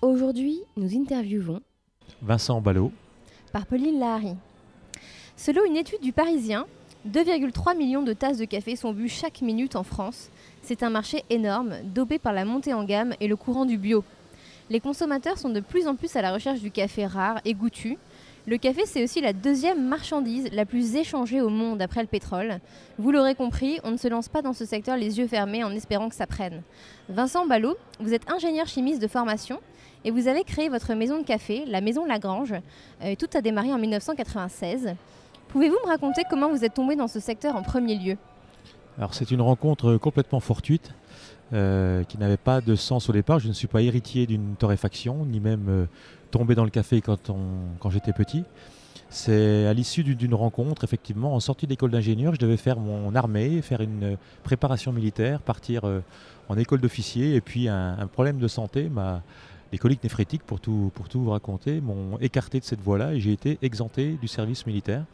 [0.00, 1.60] Aujourd'hui, nous interviewons
[2.22, 2.92] Vincent Ballot
[3.52, 4.36] par Pauline Lahari.
[5.36, 6.66] Selon une étude du Parisien,
[7.08, 10.30] 2,3 millions de tasses de café sont bues chaque minute en France.
[10.62, 14.04] C'est un marché énorme, dopé par la montée en gamme et le courant du bio.
[14.70, 17.98] Les consommateurs sont de plus en plus à la recherche du café rare et goûtu.
[18.46, 22.60] Le café, c'est aussi la deuxième marchandise la plus échangée au monde après le pétrole.
[22.98, 25.72] Vous l'aurez compris, on ne se lance pas dans ce secteur les yeux fermés en
[25.72, 26.62] espérant que ça prenne.
[27.08, 29.60] Vincent Ballot, vous êtes ingénieur chimiste de formation
[30.04, 32.54] et vous avez créé votre maison de café, la Maison Lagrange.
[33.02, 34.94] Euh, tout a démarré en 1996.
[35.48, 38.16] Pouvez-vous me raconter comment vous êtes tombé dans ce secteur en premier lieu?
[38.96, 40.92] Alors c'est une rencontre complètement fortuite.
[41.54, 43.38] Euh, qui n'avait pas de sens au départ.
[43.38, 45.86] Je ne suis pas héritier d'une torréfaction, ni même euh,
[46.30, 47.18] tombé dans le café quand,
[47.88, 48.44] j'étais petit.
[49.08, 53.62] C'est à l'issue d'une rencontre, effectivement, en sortie d'école d'ingénieur, je devais faire mon armée,
[53.62, 55.84] faire une préparation militaire, partir
[56.48, 59.22] en école d'officier, et puis un, problème de santé m'a
[59.72, 63.20] les coliques néphrétiques, pour tout, pour tout vous raconter, m'ont écarté de cette voie-là et
[63.20, 65.04] j'ai été exempté du service militaire.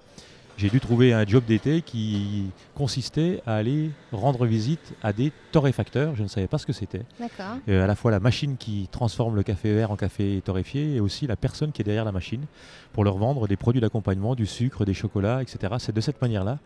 [0.57, 6.15] J'ai dû trouver un job d'été qui consistait à aller rendre visite à des torréfacteurs.
[6.15, 7.03] Je ne savais pas ce que c'était.
[7.69, 11.01] Euh, à la fois la machine qui transforme le café vert en café torréfié et
[11.01, 12.45] aussi la personne qui est derrière la machine
[12.93, 15.75] pour leur vendre des produits d'accompagnement, du sucre, des chocolats, etc.
[15.79, 16.61] C'est de cette manière-là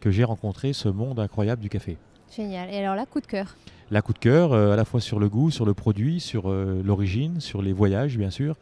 [0.00, 1.96] que j'ai rencontré ce monde incroyable du café.
[2.34, 2.70] Génial.
[2.70, 3.56] Et alors là, coup de cœur
[3.90, 6.50] La coup de cœur, euh, à la fois sur le goût, sur le produit, sur
[6.50, 8.56] euh, l'origine, sur les voyages, bien sûr.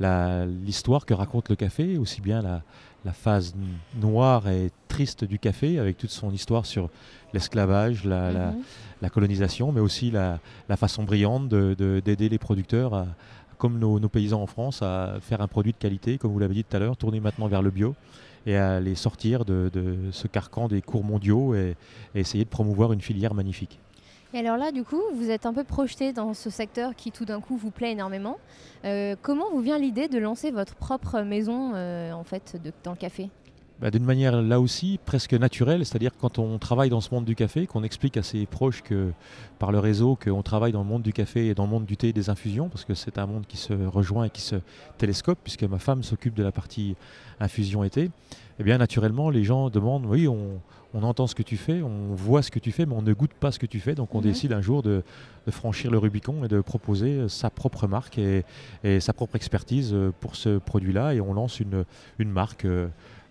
[0.00, 2.62] L'histoire que raconte le café, aussi bien la,
[3.04, 3.54] la, phase
[4.00, 6.90] noire et triste du café, avec toute son histoire sur
[7.32, 8.52] l'esclavage, la, la,
[9.02, 9.10] mhm.
[9.10, 10.40] colonisation, mais aussi la,
[10.76, 13.06] façon brillante d'aider de, les producteurs, à,
[13.58, 16.54] comme nos, nos, paysans en France, à faire un produit de qualité, comme vous l'avez
[16.54, 17.94] dit tout à l'heure, tourner maintenant vers le bio
[18.46, 19.70] et à les sortir de,
[20.10, 21.76] ce carcan des cours mondiaux et,
[22.14, 23.78] essayer de promouvoir une filière magnifique.
[24.34, 27.26] Et alors là, du coup, vous êtes un peu projeté dans ce secteur qui tout
[27.26, 28.38] d'un coup vous plaît énormément.
[28.84, 32.92] Euh, comment vous vient l'idée de lancer votre propre maison euh, en fait de, dans
[32.92, 33.28] le café?
[33.82, 37.34] Bah, d'une manière là aussi presque naturelle, c'est-à-dire quand on travaille dans ce monde du
[37.34, 39.10] café, qu'on explique à ses proches que
[39.58, 41.96] par le réseau qu'on travaille dans le monde du café et dans le monde du
[41.96, 44.54] thé et des infusions, parce que c'est un monde qui se rejoint et qui se
[44.98, 46.94] télescope, puisque ma femme s'occupe de la partie
[47.40, 48.10] infusion été, et
[48.60, 50.60] eh bien naturellement les gens demandent, oui, on,
[50.94, 53.34] entend ce que tu fais, on voit ce que tu fais, mais on ne goûte
[53.34, 54.24] pas ce que tu fais, donc on mhm.
[54.24, 55.02] décide un jour de,
[55.50, 58.44] franchir le Rubicon et de proposer sa propre marque et,
[59.00, 61.84] sa propre expertise pour ce produit-là, et on lance une,
[62.20, 62.64] une marque.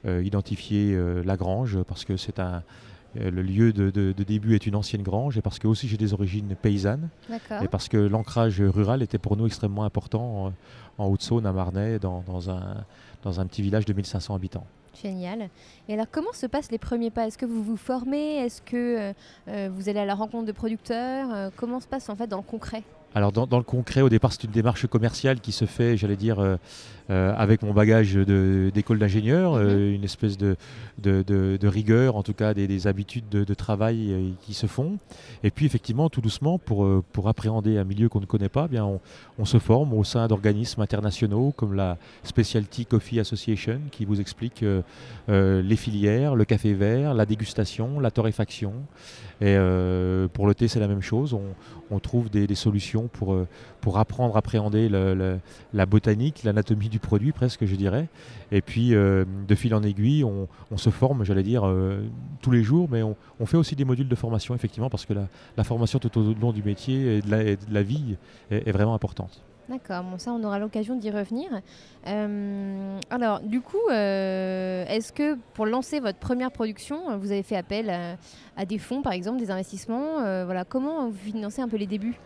[0.07, 2.63] Euh, identifier euh, la grange parce que c'est un
[3.19, 6.13] euh, le lieu de, début est une ancienne grange et parce que aussi j'ai des
[6.13, 7.09] origines paysannes
[7.61, 10.53] et parce que l'ancrage rural était pour nous extrêmement important
[10.97, 12.83] en, Haute-Saône, à Marnay, dans, un,
[13.21, 14.65] dans un petit village de 1500 habitants.
[15.03, 15.49] Génial.
[15.87, 17.27] Et alors, comment se passent les premiers pas?
[17.27, 18.37] Est-ce que vous vous formez?
[18.37, 19.13] Est-ce que
[19.47, 21.51] vous allez à la rencontre de producteurs?
[21.57, 22.83] Comment se passe en fait dans le concret?
[23.13, 26.39] Alors dans, le concret, au départ, c'est une démarche commerciale qui se fait, j'allais dire,
[26.39, 26.55] euh,
[27.09, 29.61] avec mon bagage d'école d'ingénieur, mhm.
[29.61, 30.55] euh, une espèce de,
[30.99, 34.97] de, rigueur, en tout cas des, habitudes de, travail euh, qui se font.
[35.43, 38.71] Et puis effectivement, tout doucement, pour, pour appréhender un milieu qu'on ne connaît pas, eh
[38.71, 38.87] bien
[39.37, 44.63] on, se forme au sein d'organismes internationaux comme la Specialty Coffee Association qui vous explique
[45.27, 48.73] les filières, le café vert, la dégustation, la torréfaction.
[49.41, 49.57] Et
[50.33, 51.35] pour le thé, c'est la même chose.
[51.89, 53.35] On, trouve des, solutions pour,
[53.81, 54.89] pour apprendre à appréhender
[55.73, 58.07] la botanique, l'anatomie du produit presque, je dirais.
[58.51, 60.47] Et puis, euh, de fil en aiguille, on,
[60.77, 62.03] se forme, j'allais dire, euh,
[62.41, 63.15] tous les jours, mais on,
[63.45, 66.61] fait aussi des modules de formation, effectivement, parce que la, formation tout au long du
[66.61, 68.17] métier et de la, vie
[68.51, 69.41] est, vraiment importante.
[69.69, 71.47] D'accord, bon ça on aura l'occasion d'y revenir.
[72.05, 78.17] Euh, alors du coup, est-ce que pour lancer votre première production, vous avez fait appel
[78.57, 80.15] à, des fonds par exemple, des investissements
[80.45, 82.17] Voilà, comment vous financez un peu les débuts?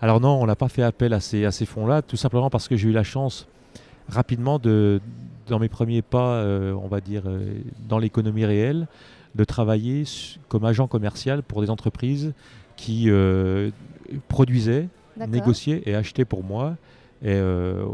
[0.00, 2.68] Alors non, on n'a pas fait appel à ces, à ces fonds-là, tout simplement parce
[2.68, 3.46] que j'ai eu la chance
[4.10, 5.00] rapidement de,
[5.46, 8.86] dans mes premiers pas, euh, on va dire, euh, dans l'économie réelle,
[9.34, 10.04] de travailler
[10.48, 12.32] comme agent commercial pour des entreprises
[12.76, 13.70] qui euh,
[14.28, 14.88] produisaient,
[15.28, 16.76] négociaient et achetaient pour moi
[17.22, 17.84] et euh,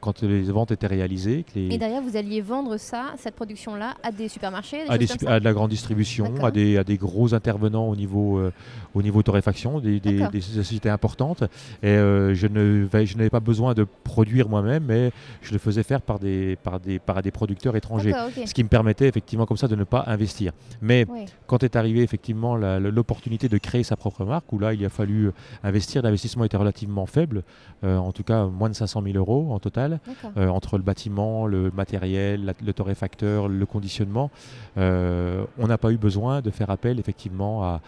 [0.00, 1.44] quand les ventes étaient réalisées.
[1.56, 5.70] Et derrière, vous alliez vendre ça, cette production-là, à des supermarchés à, de la grande
[5.70, 8.52] distribution, à des, à des, gros intervenants au niveau, euh,
[8.94, 11.42] au niveau torréfaction, des, des, sociétés importantes.
[11.82, 15.10] Et euh, je, n'avais pas besoin de produire moi-même, mais
[15.42, 18.12] je le faisais faire par des, par des, par des producteurs étrangers.
[18.44, 20.52] Ce qui me permettait effectivement comme ça de ne pas investir.
[20.80, 21.06] Mais
[21.48, 25.32] quand est arrivée effectivement l'opportunité de créer sa propre marque, où là il a fallu
[25.64, 27.42] investir, l'investissement était relativement faible,
[27.82, 30.00] en tout cas moins de 500 000 euros en total,
[30.36, 34.30] euh, entre le bâtiment, le matériel, le torréfacteur, le conditionnement.
[34.78, 37.80] Euh, on n'a pas eu besoin de faire appel effectivement à,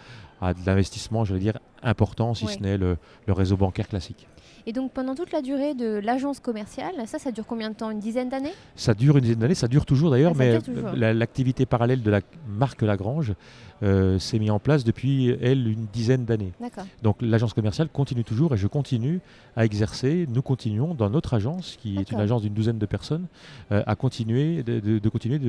[0.53, 2.97] de l'investissement, je vais dire, important, si ce n'est le,
[3.27, 4.27] réseau bancaire classique.
[4.65, 7.89] Et donc pendant toute la durée de l'agence commerciale, ça, ça dure combien de temps?
[7.91, 8.53] Une dizaine d'années?
[8.75, 10.59] Ça dure une dizaine d'années, ça dure toujours d'ailleurs, ah,
[10.93, 13.33] mais l'activité parallèle de la marque Lagrange
[13.81, 16.51] euh, s'est mise en place depuis, elle, une dizaine d'années.
[17.01, 19.21] Donc l'agence commerciale continue toujours et je continue
[19.55, 23.25] à exercer, nous continuons dans notre agence, qui est une agence d'une douzaine de personnes,
[23.71, 25.39] euh, à continuer de, continuer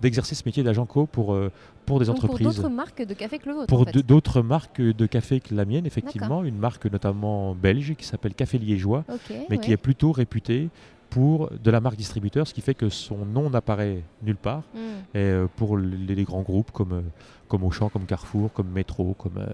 [0.00, 1.52] d'exercer ce métier d'agent co pour, euh,
[1.86, 2.46] pour des entreprises.
[2.46, 5.64] Pour d'autres marques de café que le vôtre Pour d'autres marques de café que la
[5.64, 6.42] mienne, effectivement.
[6.42, 9.04] Une marque notamment belge qui s'appelle Café Liégeois,
[9.48, 10.68] mais qui est plutôt réputée
[11.08, 14.62] pour de la marque distributeur, ce qui fait que son nom n'apparaît nulle part.
[14.74, 15.16] Hmm.
[15.16, 17.02] Et pour les, grands groupes comme,
[17.50, 19.46] comme Auchan, comme Carrefour, comme Metro, comme, euh,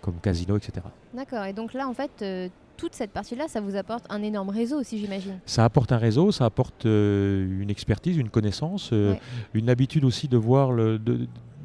[0.00, 0.86] comme Casino, etc.
[1.14, 1.44] D'accord.
[1.44, 4.98] Et donc là, en fait, toute cette partie-là, ça vous apporte un énorme réseau aussi,
[4.98, 5.38] j'imagine.
[5.46, 8.92] Ça apporte un réseau, ça apporte une expertise, une connaissance,
[9.54, 10.98] une habitude aussi de voir le,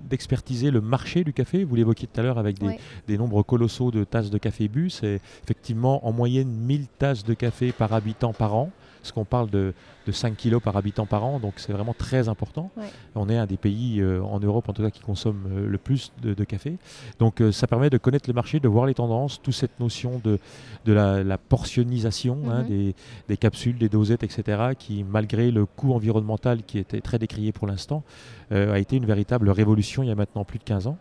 [0.09, 1.63] d'expertiser le marché du café.
[1.63, 2.77] Vous l'évoquiez tout à l'heure avec des,
[3.07, 4.89] des, nombres colossaux de tasses de café bu.
[4.89, 8.69] C'est effectivement en moyenne 1000 tasses de café par habitant par an
[9.03, 9.73] parce qu'on parle de,
[10.09, 12.71] 5 kilos par habitant par an, donc c'est vraiment très important.
[13.15, 15.77] On est un des pays euh, en Europe en tout cas qui consomme euh, le
[15.77, 16.77] plus de, café.
[17.19, 20.21] Donc euh, ça permet de connaître le marché, de voir les tendances, toute cette notion
[20.23, 20.39] de,
[20.85, 22.93] de la, portionnisation hein, mhm.
[23.27, 27.67] des, capsules, des dosettes, etc., qui malgré le coût environnemental qui était très décrié pour
[27.67, 28.03] l'instant,
[28.51, 30.97] a été une véritable révolution il y a maintenant plus de 15 ans,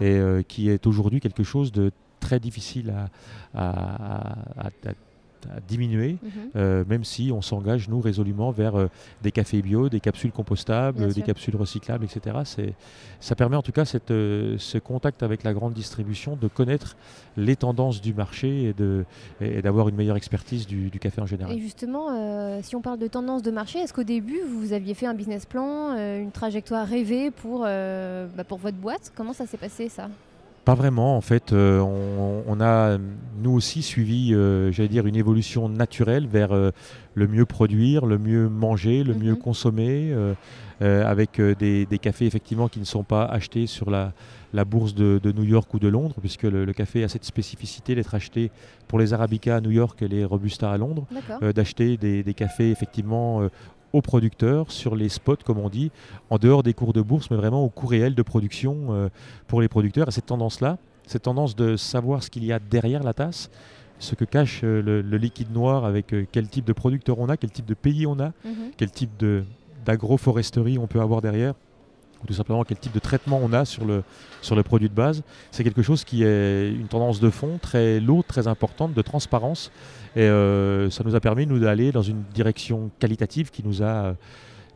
[0.00, 2.94] et qui est aujourd'hui quelque chose de très difficile
[3.54, 4.70] à, à à
[5.68, 6.30] diminuer, mhm.
[6.56, 8.86] euh, même si on s'engage, nous, résolument vers euh,
[9.22, 12.36] des cafés bio, des capsules compostables, des capsules recyclables, etc.
[13.20, 16.96] Ça permet en tout cas cette, euh, ce contact avec la grande distribution de connaître
[17.36, 18.74] les tendances du marché
[19.40, 21.56] et d'avoir une meilleure expertise du, café en général.
[21.56, 25.06] Et justement, si on parle de tendances de marché, est-ce qu'au début, vous aviez fait
[25.06, 29.12] un business plan, une trajectoire rêvée pour, bah, pour votre boîte?
[29.14, 30.08] Comment ça s'est passé ça?
[30.64, 31.52] Pas vraiment, en fait.
[31.52, 32.98] Euh, on, a,
[33.42, 36.70] nous aussi, suivi, euh, j'allais dire, une évolution naturelle vers euh,
[37.14, 39.38] le mieux produire, le mieux manger, le mieux mhm.
[39.38, 40.14] consommer,
[40.80, 44.12] avec des, cafés, effectivement, qui ne sont pas achetés sur la,
[44.64, 48.50] bourse de, New York ou de Londres, puisque le, café a cette spécificité d'être acheté
[48.88, 51.06] pour les Arabica à New York et les Robusta à Londres,
[51.54, 53.46] d'acheter des, des, cafés, effectivement,
[53.92, 55.90] aux producteurs sur les spots, comme on dit,
[56.30, 59.08] en dehors des cours de bourse, mais vraiment au coût réel de production euh,
[59.46, 60.08] pour les producteurs.
[60.08, 63.50] Et cette tendance-là, cette tendance de savoir ce qu'il y a derrière la tasse,
[63.98, 67.36] ce que cache euh, le, liquide noir avec euh, quel type de producteur on a,
[67.36, 68.72] quel type de pays on a, mhm.
[68.76, 69.10] quel type
[69.84, 71.54] d'agroforesterie on peut avoir derrière,
[72.22, 74.02] ou tout simplement quel type de traitement on a sur le,
[74.42, 75.22] sur le produit de base.
[75.50, 79.70] C'est quelque chose qui est une tendance de fond très lourde, très importante, de transparence
[80.16, 84.14] et euh, ça nous a permis, nous, d'aller dans une direction qualitative qui nous a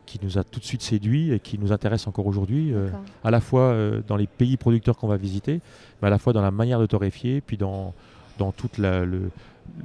[0.05, 2.89] qui nous a tout de suite séduit et qui nous intéresse encore aujourd'hui, euh,
[3.23, 5.61] à la fois euh, dans les pays producteurs qu'on va visiter,
[5.99, 7.91] mais à la fois dans la manière de torréfier, puis dans,
[8.37, 9.31] dans tout le,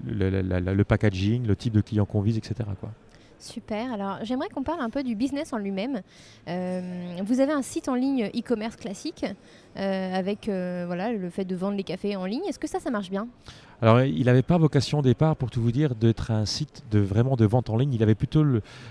[0.06, 2.68] le, packaging, le type de client qu'on vise, etc.
[2.80, 2.90] Quoi.
[3.40, 3.92] Super.
[3.92, 6.02] Alors, j'aimerais qu'on parle un peu du business en lui-même.
[6.46, 9.24] vous avez un site en ligne e-commerce classique
[9.74, 12.44] avec voilà, le fait de vendre les cafés en ligne.
[12.48, 13.26] Est-ce que ça, ça marche bien?
[13.82, 16.98] Alors, il n'avait pas vocation au départ, pour tout vous dire, d'être un site de
[16.98, 17.94] vraiment de vente en ligne.
[17.94, 18.44] Il avait plutôt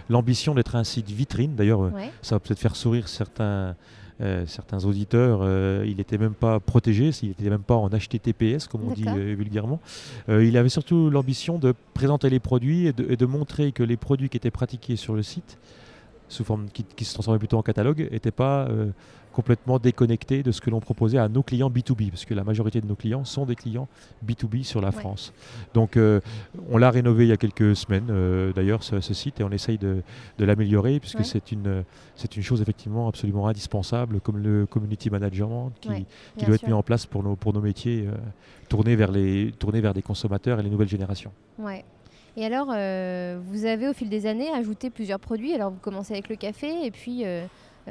[0.09, 1.55] l'ambition d'être un site vitrine.
[1.55, 1.91] D'ailleurs, euh,
[2.23, 3.75] ça va peut-être faire sourire certains,
[4.21, 5.39] euh, certains auditeurs.
[5.41, 9.05] Euh, il n'était même pas protégé, il n'était même pas en HTTPS, comme on dit
[9.05, 9.79] vulgairement.
[10.27, 14.37] il avait surtout l'ambition de présenter les produits et de, montrer que les produits qui
[14.37, 15.57] étaient pratiqués sur le site,
[16.27, 18.67] sous forme qui, qui se transformaient plutôt en catalogue, n'étaient pas
[19.33, 22.81] complètement déconnecté de ce que l'on proposait à nos clients B2B, parce que la majorité
[22.81, 23.87] de nos clients sont des clients
[24.25, 25.33] B2B sur la France.
[25.73, 26.19] Donc euh,
[26.69, 29.77] on l'a rénové il y a quelques semaines, euh, d'ailleurs, ce, site, et on essaye
[29.77, 30.03] de,
[30.39, 31.83] l'améliorer, puisque c'est une,
[32.35, 36.05] une chose effectivement absolument indispensable, comme le community management qui,
[36.37, 38.15] qui doit être mis en place pour nos, pour nos métiers, euh,
[38.67, 41.31] tournés, vers les, tournés vers des consommateurs et les nouvelles générations.
[41.57, 41.85] Ouais.
[42.37, 45.53] Et alors, vous avez au fil des années ajouté plusieurs produits.
[45.53, 47.25] Alors, vous commencez avec le café et puis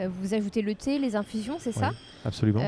[0.07, 1.93] vous ajoutez le thé, les infusions, c'est ça
[2.25, 2.61] Absolument.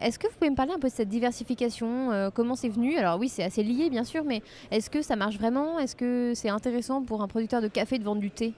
[0.00, 2.96] est-ce que vous pouvez me parler un peu de cette diversification Comment c'est venu?
[2.96, 5.78] Alors oui, c'est assez lié bien sûr, mais est-ce que ça marche vraiment?
[5.78, 8.52] Est-ce que c'est intéressant pour un producteur de café de vendre du thé?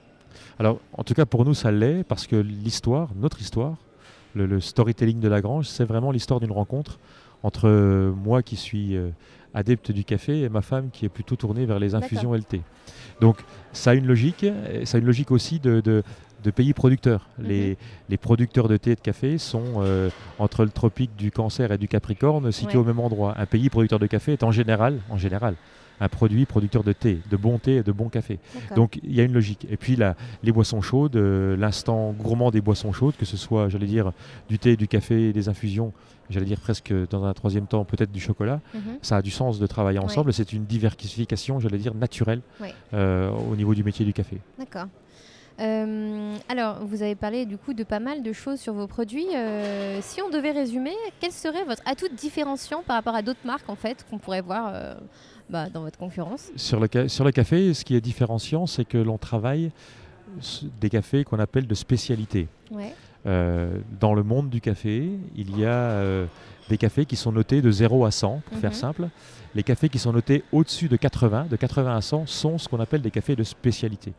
[0.59, 3.77] Alors en tout cas pour nous ça l'est parce que l'histoire, notre histoire,
[4.35, 6.99] le, storytelling de Lagrange, c'est vraiment l'histoire d'une rencontre
[7.43, 7.69] entre
[8.15, 8.97] moi qui suis
[9.53, 12.61] adepte du café et ma femme qui est plutôt tournée vers les infusions LT.
[13.21, 13.37] Donc
[13.71, 14.45] ça a une logique,
[14.85, 16.03] ça a une logique aussi de, de,
[16.51, 17.27] pays producteurs.
[17.37, 17.47] Mhm.
[17.47, 17.77] les,
[18.09, 20.09] les, producteurs de thé et de café sont euh,
[20.39, 23.33] entre le tropique du Cancer et du Capricorne situés au même endroit.
[23.37, 25.55] Un pays producteur de café est en général, en général
[25.99, 28.39] un produit producteur de thé, de bon thé et de bon café.
[28.75, 29.65] Donc il y a une logique.
[29.69, 33.69] Et puis la, les boissons chaudes, euh, l'instant gourmand des boissons chaudes, que ce soit,
[33.69, 34.11] j'allais dire,
[34.49, 35.93] du thé, du café, des infusions,
[36.29, 38.97] j'allais dire presque dans un troisième temps peut-être du chocolat, mhm.
[39.01, 40.33] ça a du sens de travailler ensemble.
[40.33, 42.41] C'est une diversification, j'allais dire, naturelle
[42.93, 44.39] euh, au niveau du métier du café.
[44.59, 44.87] D'accord.
[45.59, 49.27] Euh, alors, vous avez parlé du coup de pas mal de choses sur vos produits.
[50.01, 53.75] si on devait résumer, quel serait votre atout différenciant par rapport à d'autres marques en
[53.75, 54.73] fait qu'on pourrait voir
[55.49, 56.51] bah, dans votre concurrence?
[56.55, 59.71] Sur le, sur le café, ce qui est différenciant, c'est que l'on travaille
[60.79, 62.47] des cafés qu'on appelle de spécialité.
[63.25, 66.25] Euh, dans le monde du café, il y a euh,
[66.69, 68.75] des cafés qui sont notés de 0 à 100, pour faire mhm.
[68.75, 69.07] simple.
[69.55, 72.79] Les cafés qui sont notés au-dessus de 80, de 80 à 100, sont ce qu'on
[72.79, 74.13] appelle des cafés de spécialité.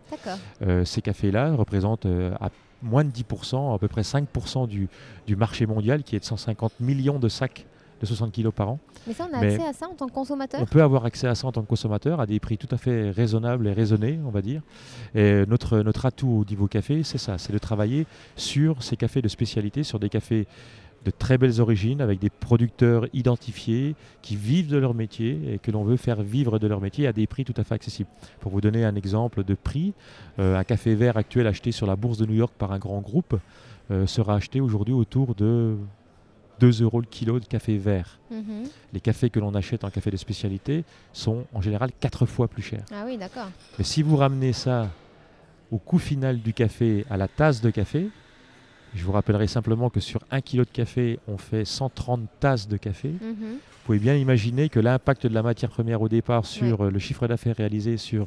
[0.63, 2.51] Euh, ces cafés-là représentent à
[2.83, 4.89] moins de 10%, à peu près 5% du,
[5.27, 7.67] du marché mondial, qui est de 150 millions de sacs
[8.01, 8.79] de 60 kg par an.
[9.07, 10.61] Mais ça, on a accès à ça en tant que consommateur?
[10.61, 12.77] On peut avoir accès à ça en tant que consommateur à des prix tout à
[12.77, 14.63] fait raisonnables et raisonnés, on va dire.
[15.15, 19.23] Et notre, notre atout au niveau café, c'est ça, c'est de travailler sur ces cafés
[19.23, 20.47] de spécialité, sur des cafés
[21.05, 25.71] de très belles origines, avec des producteurs identifiés qui vivent de leur métier et que
[25.71, 28.09] l'on veut faire vivre de leur métier à des prix tout à fait accessibles.
[28.41, 29.93] Pour vous donner un exemple de prix,
[30.39, 33.01] euh, un café vert actuel acheté sur la bourse de New York par un grand
[33.01, 33.39] groupe
[33.91, 35.77] euh, sera acheté aujourd'hui autour de
[36.61, 38.19] 2 euros le kilo de café vert.
[38.31, 38.65] Mhm.
[38.93, 42.63] Les cafés que l'on achète en café de spécialité sont en général 4 fois plus
[42.63, 42.85] chers.
[42.93, 43.49] Ah oui, d'accord.
[43.79, 44.89] Mais si vous ramenez ça
[45.71, 48.09] au coût final du café, à la tasse de café,
[48.95, 52.77] je vous rappellerai simplement que sur 1 kilo de café, on fait 130 tasses de
[52.77, 53.09] café.
[53.09, 53.37] Mhm.
[53.41, 57.27] Vous pouvez bien imaginer que l'impact de la matière première au départ sur le chiffre
[57.27, 58.27] d'affaires réalisé sur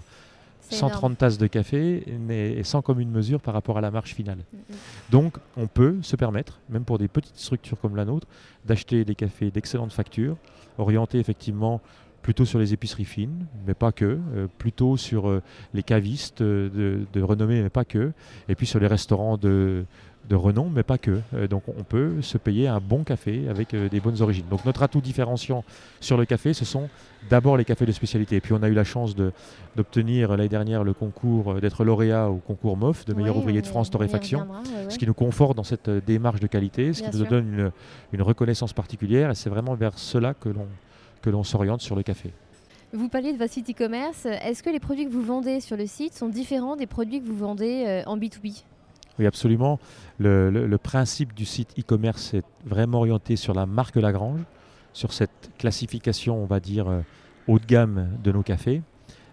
[0.69, 4.37] 130 tasses de café est sans commune mesure par rapport à la marche finale.
[4.37, 4.75] Mm, mm.
[5.11, 8.27] Donc on peut se permettre, même pour des petites structures comme la nôtre,
[8.65, 10.35] d'acheter des cafés d'excellente facture,
[10.77, 11.81] orientés effectivement
[12.21, 15.41] plutôt sur les épiceries fines, mais pas que, euh, plutôt sur euh,
[15.73, 18.11] les cavistes euh, de, renommée, mais pas que,
[18.49, 19.85] et puis sur les restaurants de,
[20.27, 21.21] de renom, mais pas que.
[21.33, 24.45] Euh, donc on peut se payer un bon café avec euh, des bonnes origines.
[24.49, 25.63] Donc notre atout différenciant
[25.99, 26.89] sur le café, ce sont
[27.29, 28.35] d'abord les cafés de spécialité.
[28.35, 29.15] Et puis on a eu la chance
[29.75, 33.67] d'obtenir l'année dernière le concours, euh, d'être lauréat au concours MOF de meilleur ouvrier de
[33.67, 34.47] France torréfaction,
[34.89, 37.71] ce qui nous conforte dans cette démarche de qualité, ce qui nous donne une,
[38.13, 39.31] une, reconnaissance particulière.
[39.31, 40.67] Et c'est vraiment vers cela que l'on
[41.21, 42.31] que l'on s'oriente sur le café.
[42.93, 44.25] Vous parliez de votre site e-commerce.
[44.25, 47.27] Est-ce que les produits que vous vendez sur le site sont différents des produits que
[47.27, 48.63] vous vendez en B2B
[49.19, 49.79] oui, absolument.
[50.19, 54.41] Le, principe du site e-commerce est vraiment orienté sur la marque Lagrange,
[54.93, 57.01] sur cette classification, on va dire, euh,
[57.47, 58.81] haut de gamme de nos cafés.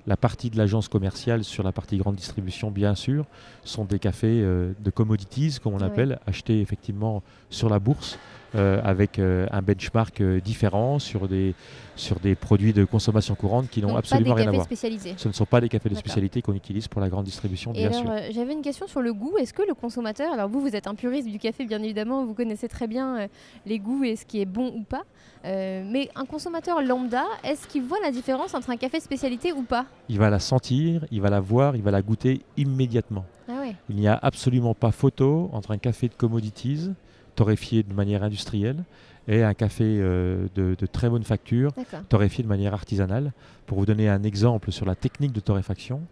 [0.07, 3.25] La partie de l'agence commerciale sur la partie grande distribution, bien sûr,
[3.63, 8.19] sont des cafés euh, de commodities, comme on appelle, achetés effectivement sur la bourse,
[8.55, 11.55] avec euh, un benchmark différent sur des,
[11.97, 14.65] sur des produits de consommation courante qui n'ont absolument rien à voir.
[14.65, 15.15] Spécialisés.
[15.17, 17.93] Ce ne sont pas des cafés de spécialité qu'on utilise pour la grande distribution, bien
[17.93, 18.11] sûr.
[18.31, 19.37] J'avais une question sur le goût.
[19.39, 22.35] Est-ce que le consommateur, alors vous, vous êtes un puriste du café, bien évidemment, vous
[22.35, 23.29] connaissez très bien
[23.67, 25.03] les goûts et ce qui est bon ou pas.
[25.45, 29.87] mais un consommateur lambda, est-ce qu'il voit la différence entre un café spécialité ou pas?
[30.09, 33.25] Il va la sentir, il va la voir, il va la goûter immédiatement.
[33.49, 36.91] Ah il n'y a absolument pas photo entre un café de commodities,
[37.35, 38.85] torréfié de manière industrielle,
[39.27, 41.73] et un café euh, de, très bonne facture,
[42.09, 43.33] torréfié de manière artisanale.
[43.67, 46.03] Pour vous donner un exemple sur la technique de torréfaction,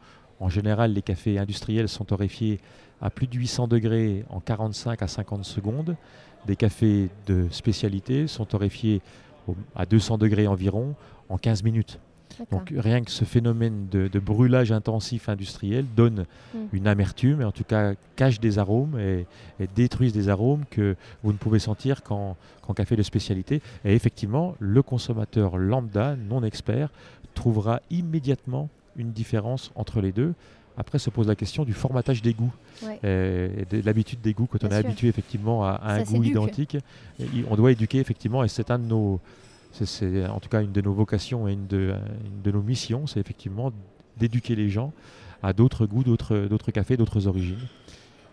[0.41, 2.59] en général, les cafés industriels sont torréfiés
[3.01, 5.97] à plus de 800 degrés en 45 à 50 secondes.
[6.47, 9.03] Des cafés de spécialité sont torréfiés
[9.77, 10.95] à 200 degrés environ
[11.29, 11.99] en 15 minutes.
[12.51, 16.59] Donc rien que ce phénomène de, brûlage intensif industriel donne hmm.
[16.73, 19.27] une amertume, et en tout cas cache des arômes et,
[19.75, 22.37] détruise des arômes que vous ne pouvez sentir qu'en
[22.75, 23.61] café de spécialité.
[23.85, 26.91] Et effectivement, le consommateur lambda, non expert,
[27.35, 30.35] trouvera immédiatement une différence entre les deux.
[30.77, 32.53] Après se pose la question du formatage des goûts
[33.03, 34.47] et de l'habitude des goûts.
[34.47, 36.79] Quand on est habitué effectivement à, un goût identique,
[37.51, 39.21] on doit éduquer effectivement, et c'est un de nos
[39.73, 41.95] c'est en tout cas une de nos vocations et une de,
[42.47, 43.73] nos missions, c'est effectivement
[44.19, 44.93] d'éduquer les gens
[45.43, 47.59] à d'autres goûts, d'autres cafés, d'autres origines.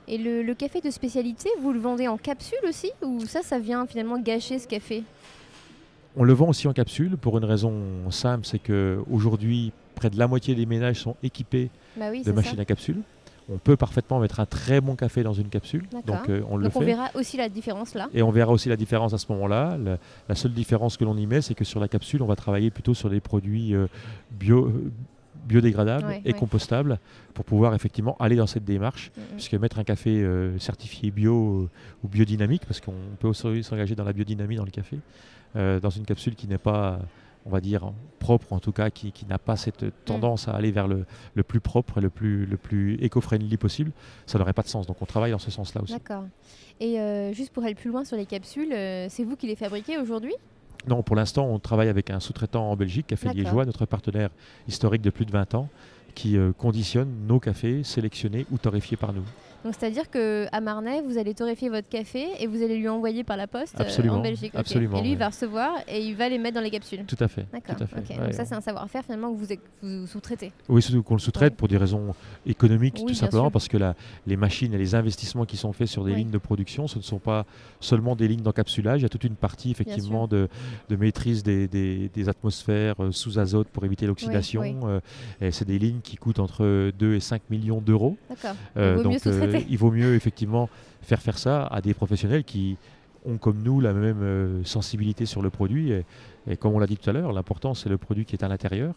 [0.08, 3.60] Et le, le café de spécialité, vous le vendez en capsule aussi Ou ça, ça
[3.60, 5.04] vient finalement gâcher ce café?
[6.16, 10.28] On le vend aussi en capsule pour une raison simple, c'est qu'aujourd'hui, près de la
[10.28, 12.34] moitié des ménages sont équipés Bah oui, de ça.
[12.34, 13.02] machines à capsule.
[13.52, 16.18] On peut parfaitement mettre un très bon café dans une capsule, D'accord.
[16.18, 16.86] donc euh, on le on fait.
[16.86, 18.08] verra aussi la différence là.
[18.14, 19.78] Et on verra aussi la différence à ce moment-là.
[19.78, 22.36] La, la seule différence que l'on y met, c'est que sur la capsule, on va
[22.36, 23.88] travailler plutôt sur des produits euh,
[24.32, 24.92] bio, euh,
[25.52, 26.34] Ouais, et ouais.
[26.38, 27.00] compostables
[27.34, 29.10] pour pouvoir effectivement aller dans cette démarche.
[29.16, 29.26] Mm, mm.
[29.36, 31.70] Puisque mettre un café euh, certifié bio euh,
[32.04, 35.00] ou biodynamique, parce qu'on peut aussi s'engager dans la biodynamie dans le café,
[35.56, 37.00] euh, dans une capsule qui n'est pas,
[37.50, 40.72] on va dire, propre, en tout cas, qui, qui n'a pas cette tendance à aller
[40.72, 43.92] vers le, le plus propre et le plus, le plus éco-friendly possible,
[44.28, 44.86] ça n'aurait pas de sens.
[44.86, 45.94] Donc on travaille dans ce sens-là aussi.
[45.94, 46.26] D'accord.
[46.80, 49.56] Et euh, juste pour aller plus loin sur les capsules, euh, c'est vous qui les
[49.56, 50.36] fabriquez aujourd'hui?
[50.88, 53.34] Non, pour l'instant, on travaille avec un sous-traitant en Belgique, Café.
[53.34, 54.30] Liégeois, notre partenaire
[54.68, 55.68] historique de plus de 20 ans,
[56.14, 59.26] qui euh, conditionne nos cafés sélectionnés ou torréfiés par nous.
[59.66, 63.24] Donc c'est-à-dire que à Marnay, vous allez torréfier votre café et vous allez lui envoyer
[63.26, 64.54] par la poste euh, Absolument, en Belgique.
[64.56, 67.04] absolument, Et lui, il va recevoir et il va les mettre dans les capsules.
[67.06, 67.46] Tout à fait.
[67.52, 67.76] D'accord.
[67.82, 69.38] Ouais, Donc ça, c'est un savoir-faire finalement que
[69.82, 70.52] vous, sous-traitez.
[70.70, 71.58] Oui, surtout qu'on le sous-traite Ouais.
[71.58, 72.14] pour des raisons
[72.46, 73.52] économiques, Oui, tout simplement, sûr.
[73.52, 73.96] parce que la-
[74.28, 76.20] les machines et les investissements qui sont faits sur des Oui.
[76.20, 77.46] lignes de production, ce ne sont pas
[77.80, 80.48] seulement des lignes d'encapsulage, il y a toute une partie effectivement de,
[80.90, 84.64] de maîtrise des, des- des atmosphères euh, sous azote pour éviter l'oxydation.
[84.86, 85.00] euh,
[85.42, 88.18] et c'est des lignes qui coûtent entre 2 et 5 millions d'euros.
[88.30, 88.56] D'accord.
[88.78, 89.20] Euh, donc.
[89.70, 90.70] Il vaut mieux effectivement
[91.02, 92.78] faire faire ça à des professionnels qui
[93.26, 95.92] ont comme nous la même euh, sensibilité sur le produit.
[95.92, 96.06] Et,
[96.50, 98.48] et comme on l'a dit tout à l'heure, l'important c'est le produit qui est à
[98.48, 98.94] l'intérieur.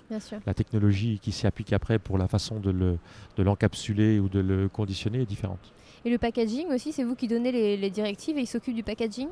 [0.47, 2.99] La technologie qui s'y applique après pour la façon de le-
[3.37, 5.73] de l'encapsuler ou de le conditionner est différente.
[6.05, 8.83] Et le packaging aussi, c'est vous qui donnez les, les directives et il s'occupe du
[8.83, 9.29] packaging?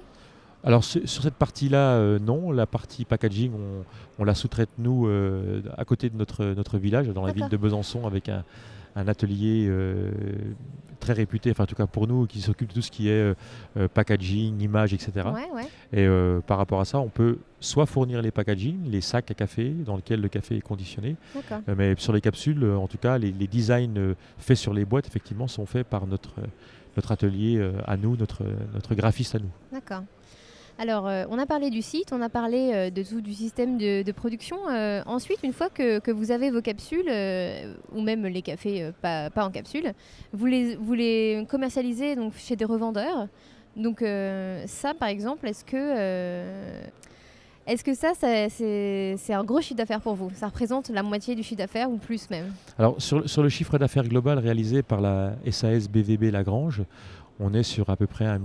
[0.63, 2.51] Alors sur cette partie-là, euh, non.
[2.53, 3.85] La partie packaging, on,
[4.19, 7.57] on la sous-traite nous euh, à côté de notre, notre village, dans la ville de
[7.57, 8.45] Besançon, avec un,
[8.97, 10.11] un atelier euh,
[10.99, 13.13] très réputé, enfin en tout cas pour nous, qui s'occupe de tout ce qui est
[13.13, 13.35] euh,
[13.77, 15.13] euh, packaging, image, etc.
[15.35, 15.69] Ouais, ouais.
[15.93, 16.09] Et
[16.47, 19.97] par rapport à ça, on peut soit fournir les packaging, les sacs à café dans
[19.97, 21.17] lesquels le café est conditionné,
[21.77, 25.49] mais sur les capsules, en tout cas, les, les designs faits sur les boîtes, effectivement,
[25.49, 26.35] sont faits par notre,
[26.97, 29.51] notre atelier à nous, notre, notre graphiste à nous.
[29.73, 30.03] D'accord.
[30.81, 33.77] Alors, euh, on a parlé du site, on a parlé euh, de tout du système
[33.77, 34.57] de, production.
[34.71, 37.13] Euh, ensuite, une fois que, vous avez vos capsules,
[37.95, 39.93] ou même les cafés pas, en capsule,
[40.33, 43.29] vous les, commercialisez donc, chez des revendeurs.
[43.77, 45.95] Donc, ça, par exemple, est-ce que,
[47.95, 50.31] ça, ça- c'est c'est un gros chiffre d'affaires pour vous?
[50.35, 52.55] Ça représente la moitié du chiffre d'affaires ou plus même?
[52.79, 56.85] Alors, sur, sur le chiffre d'affaires global réalisé par la SAS BVB Lagrange,
[57.41, 58.39] on est sur à peu près 1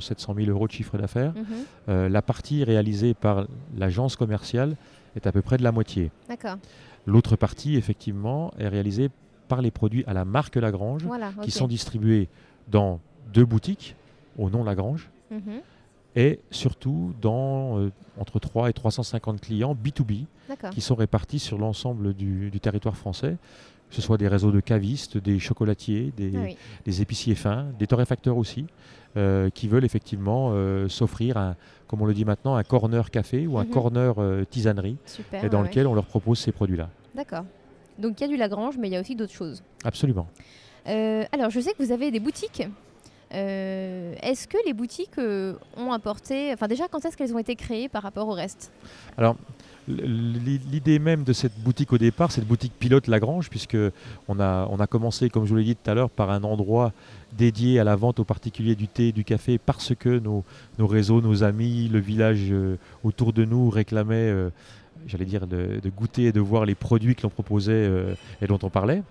[0.00, 1.34] 700 000 euros de chiffre d'affaires.
[1.34, 1.44] Mhm.
[1.88, 4.76] Euh, la partie réalisée par l'agence commerciale
[5.16, 6.10] est à peu près de la moitié.
[7.06, 9.10] L'autre partie, effectivement, est réalisée
[9.48, 11.32] par les produits à la marque Lagrange, Voilà.
[11.42, 12.28] qui sont distribués
[12.68, 13.00] dans
[13.32, 13.96] deux boutiques
[14.38, 15.60] au nom Lagrange Mhm.
[16.16, 20.70] et surtout dans euh, entre 3 et 350 clients B2B D'accord.
[20.70, 23.36] qui sont répartis sur l'ensemble du, du territoire français,
[23.88, 26.56] que ce soit des réseaux de cavistes, des chocolatiers, des, Ah oui.
[26.84, 28.66] des épiciers fins, des torréfacteurs aussi,
[29.16, 33.46] euh, qui veulent effectivement euh, s'offrir, un, comme on le dit maintenant, un corner café
[33.46, 33.70] ou un Mhm.
[33.70, 35.44] corner euh, tisanerie, Super.
[35.44, 36.90] et dans ouais, lequel on leur propose ces produits-là.
[37.14, 37.44] D'accord.
[37.98, 39.62] Donc, il y a du Lagrange, mais il y a aussi d'autres choses.
[39.84, 40.28] Absolument.
[40.86, 42.62] Alors, je sais que vous avez des boutiques.
[43.34, 46.50] Euh, est-ce que les boutiques euh, ont apporté.
[46.52, 48.72] Enfin, déjà, quand est-ce qu'elles ont été créées par rapport au reste?
[49.18, 49.36] Alors,
[49.88, 53.76] l'idée même de cette boutique au départ, cette boutique pilote Lagrange, puisque
[54.28, 56.92] on a, commencé, comme je vous l'ai dit tout à l'heure, par un endroit
[57.36, 60.44] dédié à la vente aux particuliers du thé et du café, parce que nos,
[60.78, 64.50] réseaux, nos amis, le village euh, autour de nous réclamaient, euh,
[65.06, 68.58] j'allais dire, de, goûter et de voir les produits que l'on proposait euh, et dont
[68.62, 69.02] on parlait.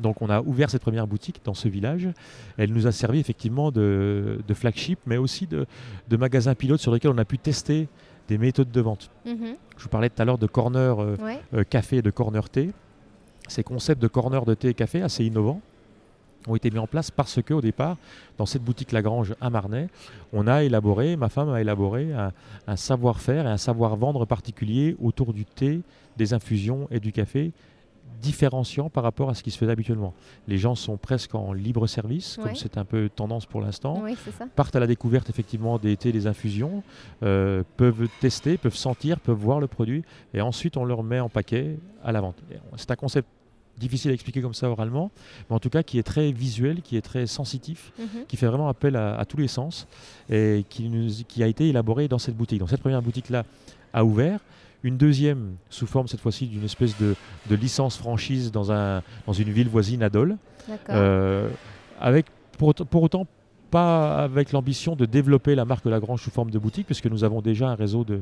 [0.00, 2.08] Donc on a ouvert cette première boutique dans ce village.
[2.56, 7.18] Elle nous a servi effectivement de, flagship, mais aussi de magasin pilote sur lequel on
[7.18, 7.88] a pu tester
[8.28, 9.10] des méthodes de vente.
[9.26, 9.56] Mhm.
[9.76, 11.40] Je vous parlais tout à l'heure de corner euh, Ouais.
[11.54, 12.70] euh, café et de corner thé.
[13.48, 15.60] Ces concepts de corner de thé et café assez innovants
[16.46, 17.96] ont été mis en place parce que au départ,
[18.36, 19.88] dans cette boutique Lagrange à Marnay,
[20.32, 22.32] on a élaboré, ma femme a élaboré un,
[22.66, 25.80] un savoir-faire et un savoir-vendre particulier autour du thé,
[26.16, 27.52] des infusions et du café
[28.22, 30.12] différenciant par rapport à ce qui se faisait habituellement.
[30.48, 32.44] Les gens sont presque en libre service, Ouais.
[32.44, 34.16] comme c'est un peu tendance pour l'instant Oui,
[34.56, 36.82] partent à la découverte effectivement des thés, des infusions,
[37.22, 40.02] euh, peuvent tester, peuvent sentir, peuvent voir le produit,
[40.34, 42.36] et ensuite on leur met en paquet à la vente.
[42.76, 43.28] C'est un concept
[43.78, 45.12] difficile à expliquer comme ça oralement,
[45.48, 48.24] mais en tout cas qui est très visuel, qui est très sensitif, Mhm.
[48.26, 49.86] qui fait vraiment appel à, à tous les sens,
[50.28, 52.58] et qui, nous- qui a été élaboré dans cette boutique.
[52.58, 53.44] Donc cette première boutique-là
[53.92, 54.40] a ouvert.
[54.84, 57.14] Une deuxième, sous forme cette fois-ci d'une espèce de,
[57.50, 60.36] de licence franchise dans, un, dans une ville voisine à Dole,
[60.90, 61.48] euh,
[62.00, 62.26] avec
[62.58, 63.26] pour, pour autant,
[63.70, 67.42] pas avec l'ambition de développer la marque Lagrange sous forme de boutique, puisque nous avons
[67.42, 68.20] déjà un réseau de,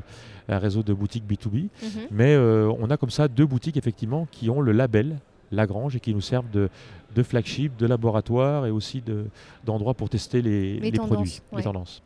[0.49, 1.63] un réseau de boutiques B2B.
[1.63, 1.69] Mhm.
[2.11, 5.19] Mais euh, on a comme ça deux boutiques, effectivement, qui ont le label
[5.51, 6.69] Lagrange et qui nous servent de,
[7.15, 9.25] de flagship, de laboratoire et aussi de-
[9.63, 11.59] d'endroits pour tester les, produits, ouais.
[11.59, 12.03] les tendances.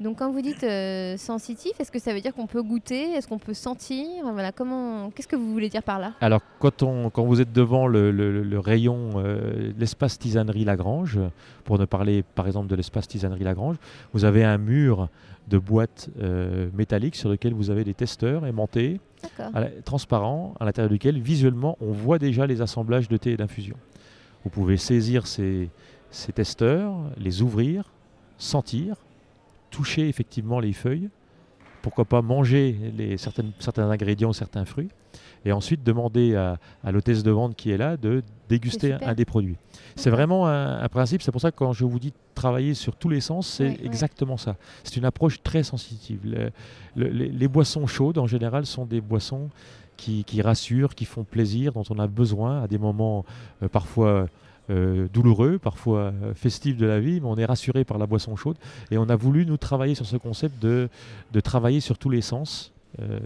[0.00, 3.12] Donc quand vous dites euh, sensitif, est-ce que ça veut dire qu'on peut goûter?
[3.12, 4.06] Est-ce qu'on peut sentir?
[4.32, 6.14] Voilà, comment Qu'est-ce que vous voulez dire par là?
[6.20, 11.20] Alors, quand, on, quand vous êtes devant le, le- le rayon, euh, l'espace tisanerie Lagrange,
[11.62, 13.76] pour ne parler par exemple de l'espace tisanerie Lagrange,
[14.12, 15.08] vous avez un mur
[15.46, 19.54] de boîtes euh, métalliques sur lequel vous avez des testeurs aimantés, D'accord.
[19.54, 23.36] à la- transparents, à l'intérieur duquel visuellement on voit déjà les assemblages de thé et
[23.36, 23.76] d'infusion.
[24.42, 25.68] Vous pouvez saisir ces,
[26.10, 27.92] ces testeurs, les ouvrir,
[28.38, 28.96] sentir,
[29.76, 31.08] toucher effectivement les feuilles,
[31.82, 34.88] pourquoi pas manger les, certaines, certains ingrédients, certains fruits,
[35.44, 39.24] et ensuite demander à, à l'hôtesse de vente qui est là de déguster un, des
[39.24, 39.56] produits.
[39.96, 42.96] C'est vraiment un, un principe, c'est pour ça que quand je vous dis travailler sur
[42.96, 44.56] tous les sens, c'est exactement ça.
[44.84, 46.20] C'est une approche très sensitive.
[46.24, 46.50] Le-
[46.96, 49.50] le- les, les boissons chaudes, en général, sont des boissons
[49.96, 53.24] qui, qui rassurent, qui font plaisir, dont on a besoin à des moments
[53.62, 54.26] euh, parfois
[54.70, 58.34] euh, douloureux, parfois euh, festifs de la vie, mais on est rassuré par la boisson
[58.36, 58.56] chaude.
[58.90, 60.88] Et on a voulu, nous, travailler sur ce concept de,
[61.32, 62.72] de travailler sur tous les sens.
[63.00, 63.18] euh,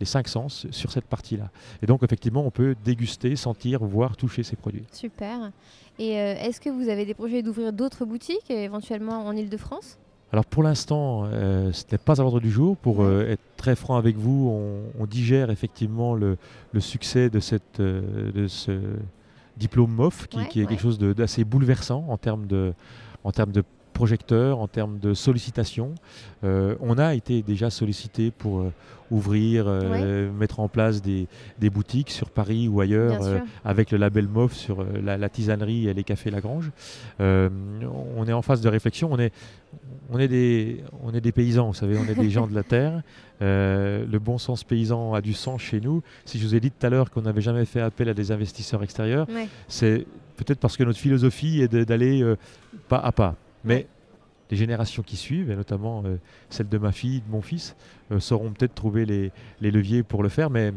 [0.00, 1.50] les cinq sens sur cette partie-là.
[1.82, 4.84] Et donc effectivement, on peut déguster, sentir, voir, toucher ces produits.
[4.92, 5.50] Super.
[5.98, 9.98] Et euh, est-ce que vous avez des projets d'ouvrir d'autres boutiques, éventuellement en Ile-de-France
[10.32, 12.76] Alors pour l'instant, euh, ce n'est pas à l'ordre du jour.
[12.76, 16.36] Pour euh, être très franc avec vous, on, on digère effectivement le,
[16.72, 18.72] le succès de, cette, euh, de ce
[19.56, 20.68] diplôme MOF, qui, Ouais, qui est ouais.
[20.68, 22.72] quelque chose d'assez bouleversant en termes de,
[23.24, 23.62] en termes de
[23.94, 25.94] projecteurs, en termes de sollicitation.
[26.42, 28.72] Euh, on a été déjà sollicité pour euh,
[29.10, 31.28] ouvrir, euh, mettre en place des,
[31.60, 33.20] des boutiques sur Paris ou ailleurs
[33.64, 36.72] avec le label MOF sur la, la tisanerie et les cafés Lagrange.
[37.20, 39.08] On est en phase de réflexion.
[39.12, 39.32] On est,
[40.10, 42.64] on est, des, on est des paysans, vous savez, on est des gens de la
[42.64, 43.02] terre.
[43.42, 46.02] Euh, le bon sens paysan a du sens chez nous.
[46.24, 48.30] Si je vous ai dit tout à l'heure qu'on n'avait jamais fait appel à des
[48.30, 49.48] investisseurs extérieurs, Ouais.
[49.68, 52.36] c'est peut-être parce que notre philosophie est d'aller euh,
[52.88, 53.34] pas à pas.
[53.64, 53.86] Mais Ouais.
[54.50, 56.16] les générations qui suivent, et notamment euh,
[56.48, 57.74] celle de ma fille, de mon fils,
[58.12, 60.48] euh, sauront peut-être trouver les, les leviers pour le faire.
[60.50, 60.72] Mais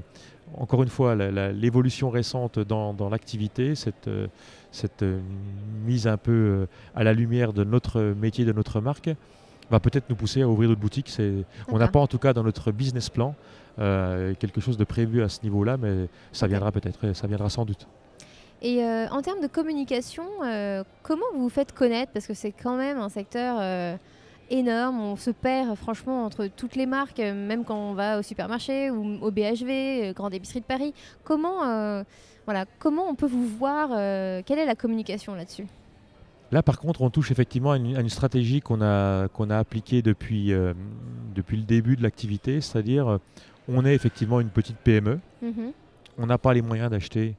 [0.56, 1.14] encore une fois,
[1.52, 4.10] l'évolution récente dans, dans l'activité, cette,
[4.72, 5.04] cette
[5.86, 9.10] mise un peu à la lumière de notre métier, de notre marque,
[9.70, 11.16] va peut-être nous pousser à ouvrir d'autres boutiques.
[11.68, 13.36] On n'a pas en tout cas dans notre business plan
[13.80, 17.64] euh, quelque chose de prévu à ce niveau-là, mais ça viendra peut-être, ça viendra sans
[17.64, 17.88] doute.
[18.64, 22.12] Et euh, en termes de communication, euh, comment vous vous faites connaître?
[22.12, 23.62] Parce que c'est quand même un secteur
[24.50, 25.00] énorme.
[25.00, 29.20] On se perd franchement entre toutes les marques, même quand on va au supermarché ou
[29.22, 30.94] au BHV, Grande Épicerie de Paris.
[31.24, 32.04] Comment,
[32.46, 33.90] voilà, comment on peut vous voir
[34.44, 35.68] Quelle est la communication là-dessus?
[36.52, 39.58] Là, par contre, on touche effectivement à une, à une stratégie qu'on a, qu'on a
[39.58, 40.74] appliquée depuis, euh,
[41.36, 43.18] depuis le début de l'activité, c'est-à-dire euh,
[43.68, 45.72] on est effectivement une petite PME, Mhm.
[46.18, 47.36] on n'a pas les moyens d'acheter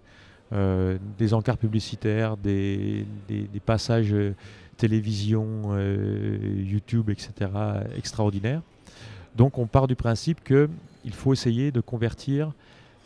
[0.53, 4.35] euh, des encarts publicitaires, des, des- des passages euh,
[4.77, 5.77] télévision,
[6.57, 7.51] YouTube, etc.
[7.97, 8.63] extraordinaires.
[9.37, 12.53] Donc on part du principe qu'il faut essayer de convertir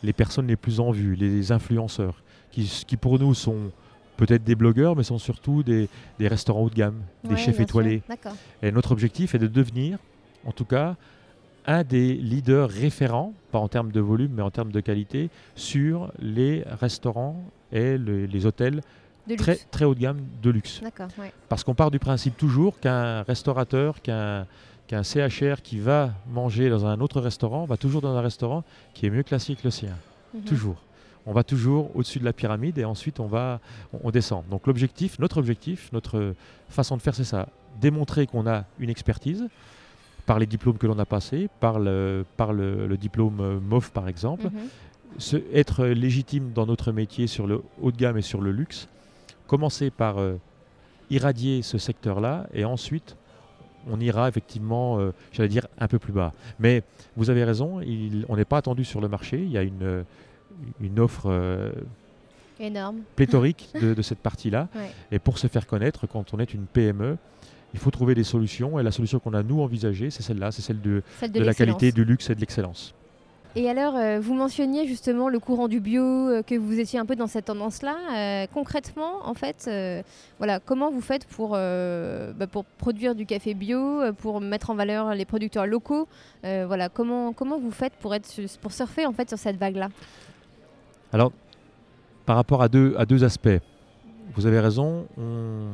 [0.03, 3.71] les personnes les plus en vue, les influenceurs, qui, qui pour nous sont
[4.17, 8.01] peut-être des blogueurs, mais sont surtout des, des restaurants haut de gamme, des chefs étoilés.
[8.61, 9.97] Et notre objectif est de devenir,
[10.45, 10.95] en tout cas,
[11.65, 16.11] un des leaders référents, pas en termes de volume, mais en termes de qualité, sur
[16.19, 18.81] les restaurants et le- les hôtels
[19.37, 20.81] très, très haut de gamme de luxe.
[21.17, 21.31] Ouais.
[21.47, 24.45] Parce qu'on part du principe toujours qu'un restaurateur, qu'un
[24.85, 29.05] qu'un CHR qui va manger dans un autre restaurant, va toujours dans un restaurant qui
[29.05, 29.95] est mieux classé que le sien.
[30.33, 30.41] Mhm.
[30.41, 30.75] Toujours.
[31.25, 33.59] On va toujours au-dessus de la pyramide et ensuite on va
[34.03, 34.43] on, descend.
[34.49, 36.35] Donc l'objectif, notre objectif, notre
[36.69, 37.47] façon de faire, c'est ça
[37.81, 39.47] démontrer qu'on a une expertise
[40.25, 43.91] par les diplômes que l'on a passés, par le, par le, le diplôme euh, MOF
[43.91, 44.51] par exemple, Mhm.
[45.17, 48.87] se- être légitime dans notre métier sur le haut de gamme et sur le luxe,
[49.47, 50.35] commencer par euh,
[51.09, 53.15] irradier ce secteur-là et ensuite
[53.89, 56.31] on ira effectivement, euh, j'allais dire, un peu plus bas.
[56.59, 56.83] Mais
[57.17, 60.05] vous avez raison, il- on n'est pas attendu sur le marché, il y a une,
[60.81, 61.71] une offre euh,
[62.59, 63.01] Énorme.
[63.15, 64.67] pléthorique de, de cette partie-là.
[64.75, 64.91] Ouais.
[65.11, 67.17] Et pour se faire connaître, quand on est une PME,
[67.73, 68.79] il faut trouver des solutions.
[68.79, 71.45] Et la solution qu'on a, nous, envisagée, c'est celle-là, c'est celle de, Celle de de,
[71.45, 72.93] la qualité, du luxe et de l'excellence.
[73.55, 77.05] Et alors, euh, vous mentionniez justement le courant du bio, euh, que vous étiez un
[77.05, 77.95] peu dans cette tendance-là.
[78.11, 79.69] Euh, concrètement, en fait,
[80.39, 85.13] voilà, comment vous faites pour, bah, pour produire du café bio, pour mettre en valeur
[85.13, 86.07] les producteurs locaux
[86.43, 88.27] Voilà, comment, comment vous faites pour, être,
[88.61, 89.89] pour surfer en fait sur cette vague-là?
[91.13, 91.31] Alors,
[92.25, 93.59] par rapport à deux, aspects,
[94.33, 95.67] vous avez raison, on,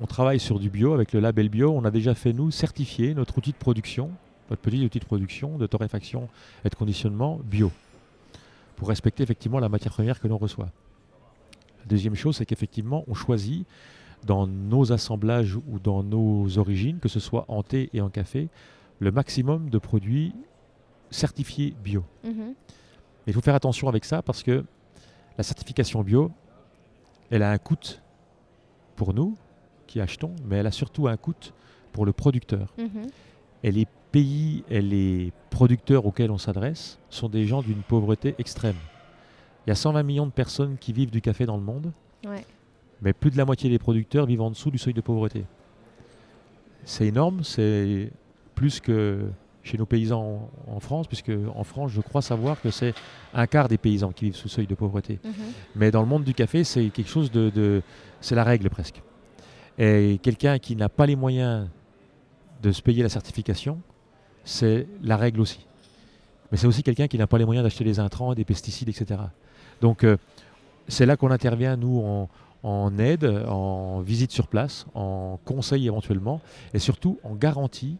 [0.00, 1.70] on travaille sur du bio avec le label bio.
[1.76, 4.10] On a déjà fait nous certifier notre outil de production,
[4.48, 6.30] notre petit outil de production, de torréfaction
[6.64, 7.70] et de conditionnement bio,
[8.76, 10.70] pour respecter effectivement la matière première que l'on reçoit.
[11.80, 13.66] La deuxième chose, c'est qu'effectivement, on choisit
[14.24, 18.48] dans nos assemblages ou dans nos origines, que ce soit en thé et en café,
[18.98, 20.32] le maximum de produits
[21.10, 22.02] certifiés bio.
[22.24, 22.54] Mhm.
[23.26, 24.64] Mais il faut faire attention avec ça parce que
[25.36, 26.30] la certification bio,
[27.30, 27.76] elle a un coût
[28.94, 29.36] pour nous
[29.86, 31.34] qui achetons, mais elle a surtout un coût
[31.92, 32.72] pour le producteur.
[32.78, 33.06] Mhm.
[33.62, 38.76] Et les pays et les producteurs auxquels on s'adresse sont des gens d'une pauvreté extrême.
[39.66, 41.92] Il y a 120 millions de personnes qui vivent du café dans le monde,
[42.24, 42.44] Ouais.
[43.02, 45.44] mais plus de la moitié des producteurs vivent en dessous du seuil de pauvreté.
[46.84, 48.10] C'est énorme, c'est
[48.54, 49.28] plus que
[49.66, 52.94] chez nos paysans en, en France, puisque en France, je crois savoir que c'est
[53.34, 55.18] un quart des paysans qui vivent sous seuil de pauvreté.
[55.24, 55.32] Mhm.
[55.74, 57.82] Mais dans le monde du café, c'est quelque chose de, de-
[58.20, 59.02] c'est la règle presque.
[59.78, 61.68] Et quelqu'un qui n'a pas les moyens
[62.62, 63.78] de se payer la certification,
[64.44, 65.66] c'est la règle aussi.
[66.50, 69.20] Mais c'est aussi quelqu'un qui n'a pas les moyens d'acheter des intrants, des pesticides, etc.
[69.80, 70.16] Donc euh,
[70.88, 72.28] c'est là qu'on intervient, nous, en,
[72.62, 76.40] en aide, en visite sur place, en conseil éventuellement,
[76.72, 77.96] et surtout en garantie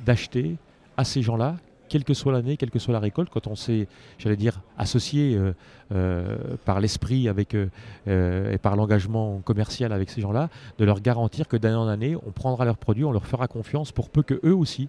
[0.00, 0.56] d'acheter
[0.96, 1.56] à ces gens-là,
[1.88, 3.86] quelle que soit l'année, quelle que soit la récolte, quand on s'est,
[4.18, 5.52] j'allais dire, associé euh,
[5.94, 11.46] euh, par l'esprit avec, euh, et par l'engagement commercial avec ces gens-là, de leur garantir
[11.46, 14.40] que d'année en année, on prendra leurs produits, on leur fera confiance pour peu que
[14.44, 14.88] eux aussi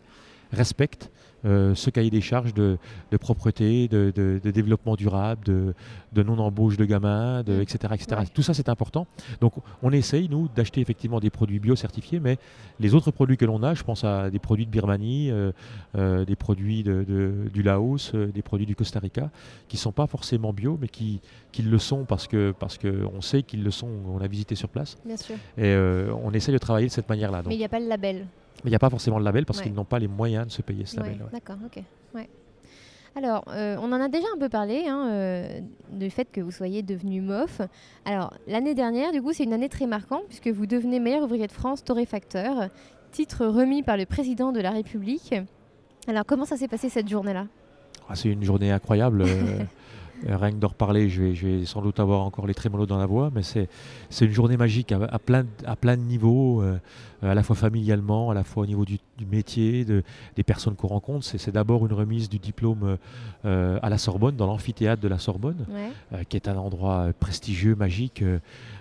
[0.51, 1.11] respectent
[1.45, 2.77] ce cahier des charges de,
[3.11, 7.61] de propreté, de, de- de développement durable, de, non-embauche de gamins, de, Mm.
[7.61, 7.77] etc.
[7.93, 8.07] etc.
[8.21, 8.25] Ouais.
[8.33, 9.05] Tout ça, c'est important.
[9.41, 9.53] Donc,
[9.83, 12.37] on essaye, nous, d'acheter effectivement des produits bio certifiés, mais
[12.79, 15.51] les autres produits que l'on a, je pense à des produits de Birmanie, euh,
[15.97, 19.29] euh, des produits du Laos, euh, des produits du Costa Rica,
[19.67, 21.19] qui ne sont pas forcément bio, mais qui,
[21.51, 24.55] qui le sont parce que parce que on sait qu'ils le sont, on a visité
[24.55, 25.35] sur place, Bien sûr.
[25.57, 27.43] et euh, on essaye de travailler de cette manière-là.
[27.45, 28.25] Mais il n'y a pas le label.
[28.63, 29.65] Mais il n'y a pas forcément le label parce Ouais.
[29.65, 31.21] qu'ils n'ont pas les moyens de se payer ce label.
[31.23, 31.29] ouais.
[31.31, 31.83] D'accord, ok.
[32.13, 32.29] Ouais.
[33.17, 35.59] Alors, euh, on en a déjà un peu parlé, hein, euh,
[35.91, 37.61] du fait que vous soyez devenu MOF.
[38.03, 41.47] Alors, l'année dernière, du coup, c'est une année très marquante, puisque vous devenez meilleur ouvrier
[41.47, 42.69] de France torréfacteur,
[43.11, 45.33] titre remis par le président de la République.
[46.07, 47.47] Alors, comment ça s'est passé cette journée-là?
[48.09, 49.23] Ah, c'est une journée incroyable.
[50.27, 52.85] euh, rien que d'en reparler, je vais, je vais sans doute avoir encore les trémolos
[52.85, 53.67] dans la voix, mais c'est
[54.21, 56.77] une journée magique à, à plein, de- à plein de niveaux, euh,
[57.21, 60.03] à la fois familialement, à la fois au niveau du, du métier, de,
[60.35, 61.25] des personnes qu'on rencontre.
[61.25, 62.97] C'est d'abord une remise du diplôme
[63.45, 65.89] euh, à la Sorbonne, dans l'amphithéâtre de la Sorbonne, Ouais.
[66.13, 68.23] euh, qui est un endroit prestigieux, magique,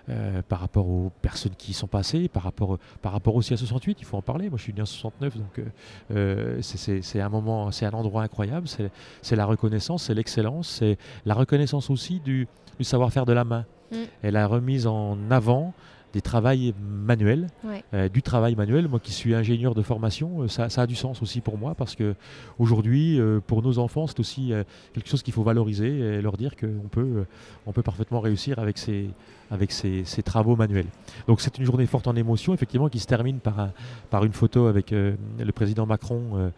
[0.09, 3.57] euh, par rapport aux personnes qui y sont passées, par rapport, par rapport aussi à
[3.57, 4.49] 68, il faut en parler.
[4.51, 5.65] Moi, je suis né en 69, donc euh,
[6.13, 8.69] euh, c'est- un moment, c'est un endroit incroyable.
[8.69, 8.91] C'est
[9.23, 12.47] c'est la reconnaissance, c'est l'excellence, c'est la reconnaissance aussi du,
[12.79, 13.97] du savoir-faire de la main Mm.
[14.25, 15.75] et la remise en avant
[16.15, 17.83] des travails manuels, Ouais.
[17.93, 18.87] euh, du travail manuel.
[18.89, 21.75] Moi qui suis ingénieur de formation, euh, ça, ça a du sens aussi pour moi
[21.75, 22.15] parce que
[22.61, 26.37] aujourd'hui, euh, pour nos enfants, c'est aussi euh, quelque chose qu'il faut valoriser et leur
[26.37, 27.25] dire qu'on peut,
[27.67, 29.11] on peut parfaitement réussir avec ces,
[29.51, 30.87] avec ces travaux manuels.
[31.27, 33.73] Donc c'est une journée forte en émotion, effectivement, qui se termine par, un-
[34.09, 35.17] par une photo avec le
[35.53, 36.51] président Macron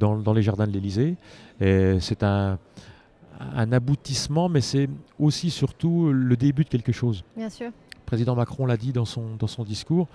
[0.00, 1.14] dans, dans les jardins de l'Élysée.
[1.60, 2.58] C'est un,
[3.54, 4.88] un aboutissement, mais c'est
[5.18, 7.22] aussi surtout le début de quelque chose.
[7.36, 7.70] Bien sûr.
[8.06, 10.06] Le président Macron l'a dit dans son, dans son discours,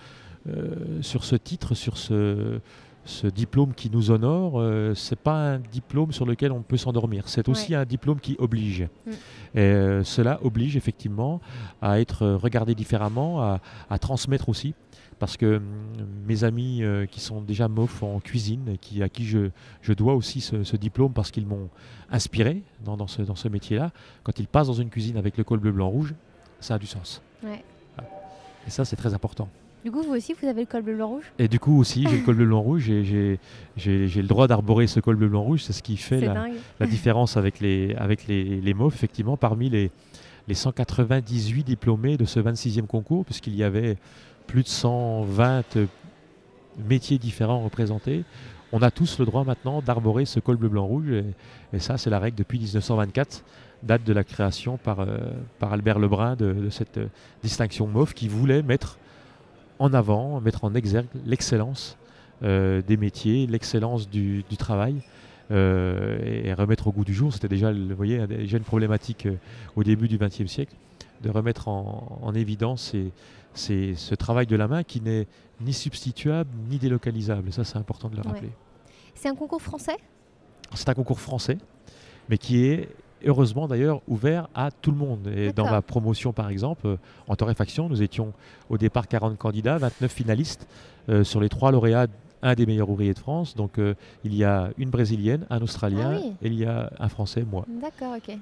[0.47, 2.61] euh, sur ce titre, sur ce,
[3.03, 7.27] ce diplôme qui nous honore, euh, c'est pas un diplôme sur lequel on peut s'endormir.
[7.27, 8.87] C'est aussi un diplôme qui oblige.
[9.05, 9.11] Mm.
[9.55, 11.41] Et euh, cela oblige effectivement
[11.81, 14.73] à être regardé différemment, à, à transmettre aussi.
[15.19, 15.63] Parce que hum,
[16.25, 19.49] mes amis euh, qui sont déjà MOF en cuisine, qui, à qui je,
[19.81, 21.69] je dois aussi ce, ce diplôme parce qu'ils m'ont
[22.09, 23.91] inspiré dans, dans ce, dans ce métier-là,
[24.23, 26.15] quand ils passent dans une cuisine avec le col bleu, blanc, rouge,
[26.61, 27.21] ça a du sens.
[27.43, 27.63] Ouais.
[28.67, 29.47] Et ça, c'est très important.
[29.83, 31.31] Du coup, vous aussi, vous avez le col bleu blanc rouge?
[31.39, 33.39] Et du coup aussi, j'ai le col bleu blanc rouge et j'ai-
[34.21, 35.63] le droit d'arborer ce col bleu blanc rouge.
[35.63, 36.21] C'est ce qui fait
[36.79, 39.89] la, différence avec les, avec les, les MOF, effectivement, parmi les,
[40.47, 43.97] les 198 diplômés de ce 26e concours, puisqu'il y avait
[44.45, 45.77] plus de 120
[46.87, 48.23] métiers différents représentés.
[48.71, 51.25] On a tous le droit maintenant d'arborer ce col bleu blanc rouge et,
[51.73, 53.43] et ça, c'est la règle depuis 1924,
[53.83, 55.17] date de la création par, euh,
[55.59, 57.07] par Albert Lebrun de, de cette euh,
[57.43, 58.97] distinction MOF qui voulait mettre
[59.79, 61.97] en avant, mettre en exergue l'excellence
[62.43, 64.95] euh, des métiers, l'excellence du, du travail
[65.51, 67.33] euh, et, et remettre au goût du jour.
[67.33, 69.35] C'était déjà, vous voyez, déjà une problématique euh,
[69.75, 70.75] au début du XXe siècle
[71.23, 73.11] de remettre en, en évidence ces-
[73.53, 75.27] ces- ce travail de la main qui n'est
[75.59, 77.49] ni substituable ni délocalisable.
[77.49, 78.27] Et ça, c'est important de le Ouais.
[78.27, 78.49] rappeler.
[79.15, 79.97] C'est un concours français?
[80.73, 81.57] C'est un concours français,
[82.29, 82.87] mais qui est
[83.25, 85.27] heureusement d'ailleurs ouvert à tout le monde.
[85.35, 86.95] Et dans ma promotion par exemple, euh,
[87.27, 88.33] en torréfaction, nous étions
[88.69, 90.67] au départ 40 candidats, 29 finalistes
[91.09, 92.07] euh, sur les trois lauréats.
[92.43, 93.55] Un des meilleurs ouvriers de France.
[93.55, 96.33] Donc, euh, il y a une brésilienne, un australien Ah oui.
[96.41, 97.65] et il y a un français, moi.
[97.67, 98.35] D'accord, ok.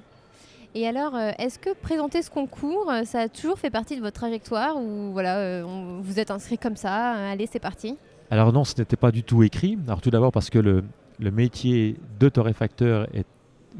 [0.74, 4.18] Et alors, euh, est-ce que présenter ce concours, ça a toujours fait partie de votre
[4.18, 7.94] trajectoire ou voilà, euh, on- vous êtes inscrit comme ça, euh, allez, c'est parti?
[8.30, 9.76] Alors non, ce n'était pas du tout écrit.
[9.86, 10.82] Alors tout d'abord parce que le,
[11.18, 13.26] le métier de torréfacteur est-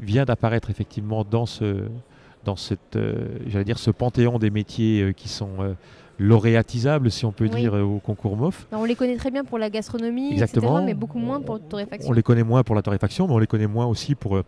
[0.01, 1.83] vient d'apparaître effectivement dans ce,
[2.43, 5.73] dans cette, euh, j'allais dire, ce panthéon des métiers euh, qui sont euh,
[6.19, 7.61] lauréatisables, si on peut Oui.
[7.61, 8.67] dire, au concours MOF.
[8.71, 10.73] Alors, On les connaît très bien pour la gastronomie, Exactement.
[10.77, 12.11] etc., mais beaucoup moins pour la On torréfaction.
[12.13, 14.41] les connaît moins pour la torréfaction, mais on les connaît moins aussi pour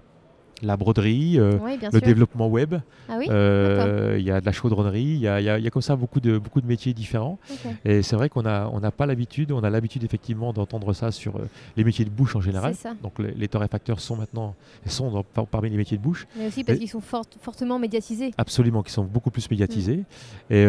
[0.63, 2.01] la broderie, euh, Oui, le sûr.
[2.01, 2.75] développement web.
[3.09, 5.57] Ah oui Euh, Il y a de la chaudronnerie, il y a, il y a-
[5.57, 7.37] il y a comme ça beaucoup de, beaucoup de métiers différents.
[7.85, 11.11] Et c'est vrai qu'on n'a on n'a pas l'habitude, on a l'habitude effectivement d'entendre ça
[11.11, 11.47] sur euh,
[11.77, 12.73] les métiers de bouche en général.
[12.75, 12.93] C'est ça.
[13.01, 14.55] Donc les, les torréfacteurs sont maintenant
[14.87, 17.79] sont dans- par- parmi les métiers de bouche, Mais aussi parce qu'ils sont fort- fortement
[17.79, 18.31] médiatisés.
[18.37, 20.03] absolument, qui sont beaucoup plus médiatisés.
[20.49, 20.53] Mm.
[20.53, 20.65] Et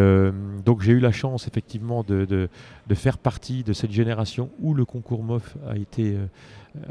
[0.64, 2.48] donc j'ai eu la chance effectivement de, de-
[2.86, 6.16] de faire partie de cette génération où le concours MOF a été,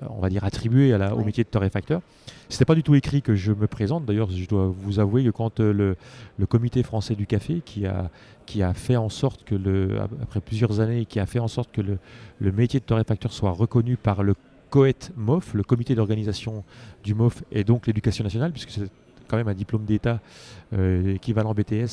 [0.09, 2.01] on va dire, attribué à la- au métier de torréfacteur.
[2.49, 4.05] C'était pas du tout écrit que je me présente.
[4.05, 5.95] D'ailleurs, je dois vous avouer que quand euh, le,
[6.37, 8.09] le comité français du café, qui a,
[8.45, 11.71] qui a fait en sorte que le, après plusieurs années, qui a fait en sorte
[11.71, 11.97] que le,
[12.39, 14.35] le métier de torréfacteur soit reconnu par le
[14.69, 16.63] COET MOF, le comité d'organisation
[17.03, 18.89] du MOF, et donc l'éducation nationale, puisque c'est
[19.27, 20.19] quand même un diplôme d'État
[20.73, 21.83] euh, équivalent BTS, euh,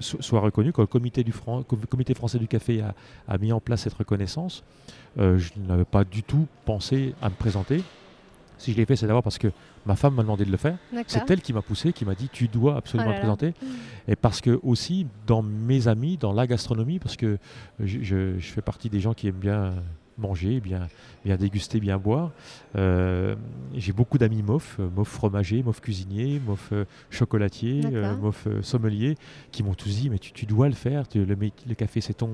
[0.00, 0.72] so- soit reconnu.
[0.72, 2.94] Quand le comité, du Fran- co- comité français du café a,
[3.28, 4.62] a mis en place cette reconnaissance,
[5.18, 7.82] euh, je n'avais pas du tout pensé à me présenter.
[8.58, 9.48] Si je l'ai fait, c'est d'abord parce que
[9.84, 10.78] ma femme m'a demandé de le faire.
[11.08, 13.54] C'est elle qui m'a poussé, qui m'a dit tu dois absolument Oh là te présenter.
[14.08, 17.36] Et parce que aussi dans mes amis, dans la gastronomie, parce que
[17.80, 19.74] je, je- je fais partie des gens qui aiment bien
[20.18, 20.88] manger, bien,
[21.24, 22.30] bien déguster, bien boire.
[22.76, 23.34] Euh,
[23.74, 27.80] J'ai beaucoup d'amis MOF, euh, MOF fromager, MOF cuisinier, MOF euh, chocolatier.
[28.16, 29.16] MOF sommelier,
[29.52, 32.14] qui m'ont tous dit mais tu, tu dois le faire, tu- le, le café c'est
[32.14, 32.30] ton,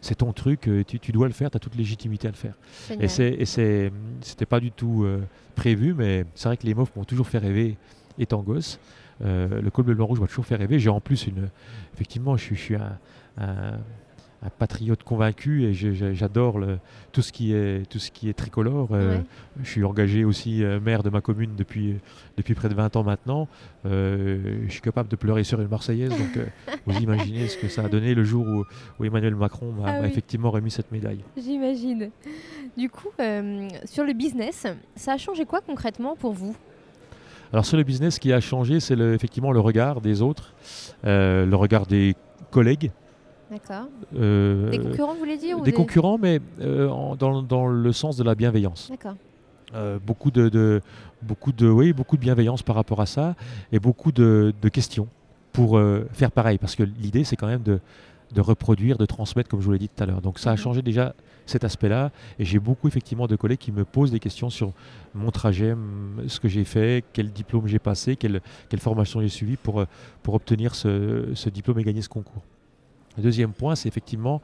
[0.00, 2.54] c'est ton truc, tu, tu dois le faire, tu as toute légitimité à le faire.
[2.88, 3.04] Génial.
[3.04, 5.20] Et c'est, c'était pas du tout euh,
[5.54, 7.76] prévu, mais c'est vrai que les MOF m'ont toujours fait rêver
[8.18, 8.78] étant gosse.
[9.24, 10.78] Euh, le col bleu blanc rouge m'a toujours fait rêver.
[10.78, 11.48] J'ai en plus une,
[11.94, 12.98] effectivement, je suis, je suis un,
[13.38, 13.78] un-
[14.44, 16.60] un patriote convaincu et j'adore
[17.12, 18.88] tout ce qui est tout ce qui est tricolore.
[18.92, 19.18] Euh.
[19.62, 21.96] Je suis engagé aussi euh, maire de ma commune depuis
[22.36, 23.48] depuis près de 20 ans maintenant.
[23.86, 26.38] Euh, je suis capable de pleurer sur une Marseillaise, donc
[26.86, 28.64] vous imaginez ce que ça a donné le jour où,
[29.00, 30.08] où Emmanuel Macron m'a Ah oui.
[30.08, 31.24] effectivement remis cette médaille.
[31.36, 32.10] J'imagine.
[32.76, 33.08] Du coup,
[33.84, 36.54] sur le business, ça a changé quoi concrètement pour vous?
[37.52, 40.52] Alors sur le business, ce qui a changé, c'est effectivement le regard des autres,
[41.04, 42.14] le regard des
[42.50, 42.90] collègues,
[43.50, 43.86] D'accord.
[44.16, 47.92] euh, Des concurrents, vous voulez dire ou des concurrents, mais euh, en- dans, dans le
[47.92, 48.88] sens de la bienveillance.
[48.90, 49.14] D'accord.
[49.74, 50.80] Euh, beaucoup de, de-
[51.22, 53.34] beaucoup de oui beaucoup de bienveillance par rapport à ça
[53.72, 55.08] et beaucoup de, de questions
[55.52, 55.80] pour
[56.12, 57.80] faire pareil parce que l'idée c'est quand même de,
[58.34, 60.52] de reproduire de transmettre comme je vous l'ai dit tout à l'heure donc ça a
[60.52, 60.58] Mhm.
[60.58, 61.14] changé déjà
[61.46, 64.72] cet aspect là et j'ai beaucoup effectivement de collègues qui me posent des questions sur
[65.14, 65.74] mon trajet
[66.28, 69.84] ce que j'ai fait quel diplôme j'ai passé quelle, quelle formation j'ai suivi pour,
[70.22, 72.42] pour obtenir ce, ce diplôme et gagner ce concours
[73.16, 74.42] le deuxième point c'est effectivement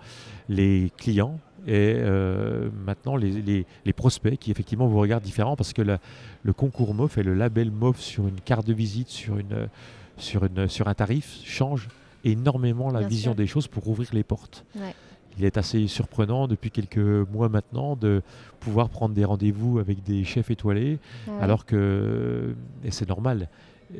[0.49, 5.73] les clients et euh, maintenant les, les- les prospects qui effectivement vous regardent différents parce
[5.73, 5.99] que la-
[6.43, 9.69] le concours MOF et le label MOF sur une carte de visite, sur, une,
[10.17, 11.89] sur, une, sur un tarif, change
[12.25, 13.37] énormément la Bien vision sûr.
[13.37, 14.65] des choses pour ouvrir les portes.
[14.77, 14.95] Ouais.
[15.39, 18.23] Il est assez surprenant depuis quelques mois maintenant de
[18.59, 21.35] pouvoir prendre des rendez-vous avec des chefs étoilés ouais.
[21.43, 22.55] alors que,
[22.85, 23.49] et c'est normal,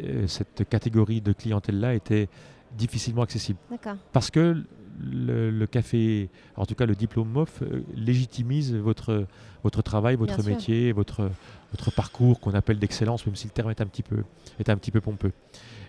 [0.03, 2.29] euh, cette catégorie de clientèle-là était
[2.77, 3.59] difficilement accessible
[4.13, 4.63] parce que
[5.03, 9.27] le, le café, en tout cas le diplôme MOF, euh, légitimise votre,
[9.63, 10.53] votre travail, votre Bien sûr.
[10.53, 11.31] métier, votre,
[11.73, 14.25] votre parcours qu'on appelle d'excellence, même si le terme est un petit peu,
[14.59, 15.33] est un petit peu pompeux.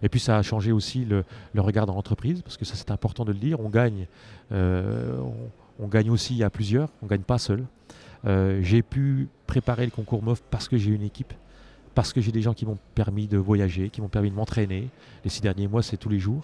[0.01, 2.89] Et puis ça a changé aussi le, le regard dans l'entreprise, parce que ça c'est
[2.91, 4.07] important de le dire, on gagne,
[4.53, 7.65] euh, on, on gagne aussi à plusieurs, on ne gagne pas seul.
[8.25, 11.33] Euh, j'ai pu préparer le concours MOF parce que j'ai une équipe,
[11.95, 14.87] parce que j'ai des gens qui m'ont permis de voyager, qui m'ont permis de m'entraîner.
[15.23, 16.43] Les six derniers mois, c'est tous les jours.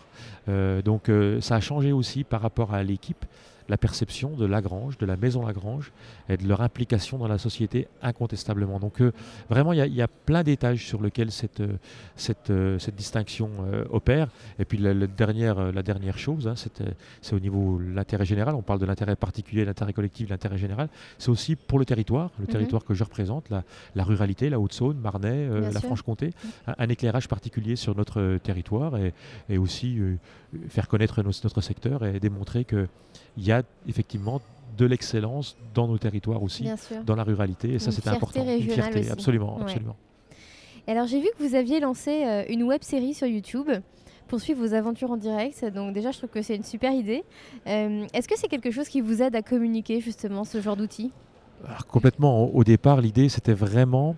[0.50, 3.26] Euh, donc euh, ça a changé aussi par rapport à l'équipe,
[3.70, 5.92] la perception de Lagrange, de la maison Lagrange
[6.30, 8.80] et de leur implication dans la société incontestablement.
[8.80, 9.12] Donc euh,
[9.50, 11.78] vraiment, il y, a- il y a plein d'étages sur lesquels cette, euh,
[12.16, 14.28] cette, euh, cette distinction euh, opère.
[14.60, 18.56] Et puis la, la dernière, la dernière chose, hein, c'est au niveau de l'intérêt général.
[18.56, 20.90] On parle de l'intérêt particulier, l'intérêt collectif, l'intérêt général.
[21.18, 22.52] C'est aussi pour le territoire, le Mhm.
[22.52, 23.64] territoire que je représente, la,
[23.96, 25.82] la ruralité, la Haute-Saône, Marnay, euh, la.
[25.88, 26.32] Franche-Comté,
[26.68, 29.14] un, un éclairage particulier sur notre territoire et,
[29.48, 30.00] et aussi
[30.68, 32.88] faire connaître nos- notre secteur et démontrer qu'il
[33.38, 33.57] y a
[33.88, 34.42] effectivement
[34.78, 36.70] de l'excellence dans nos territoires aussi,
[37.06, 38.46] dans la ruralité, et ça Une fierté important.
[38.48, 39.10] Une fierté, aussi.
[39.10, 39.64] absolument, Ouais.
[39.64, 39.96] absolument.
[40.88, 43.70] Et alors j'ai vu que vous aviez lancé euh, une web série sur YouTube
[44.28, 45.66] pour suivre vos aventures en direct.
[45.74, 47.24] Donc déjà, je trouve que c'est une super idée.
[47.66, 51.12] Euh, Est-ce que c'est quelque chose qui vous aide à communiquer justement ce genre d'outils?
[51.88, 52.44] Complètement.
[52.44, 54.16] Au au départ, l'idée, c'était vraiment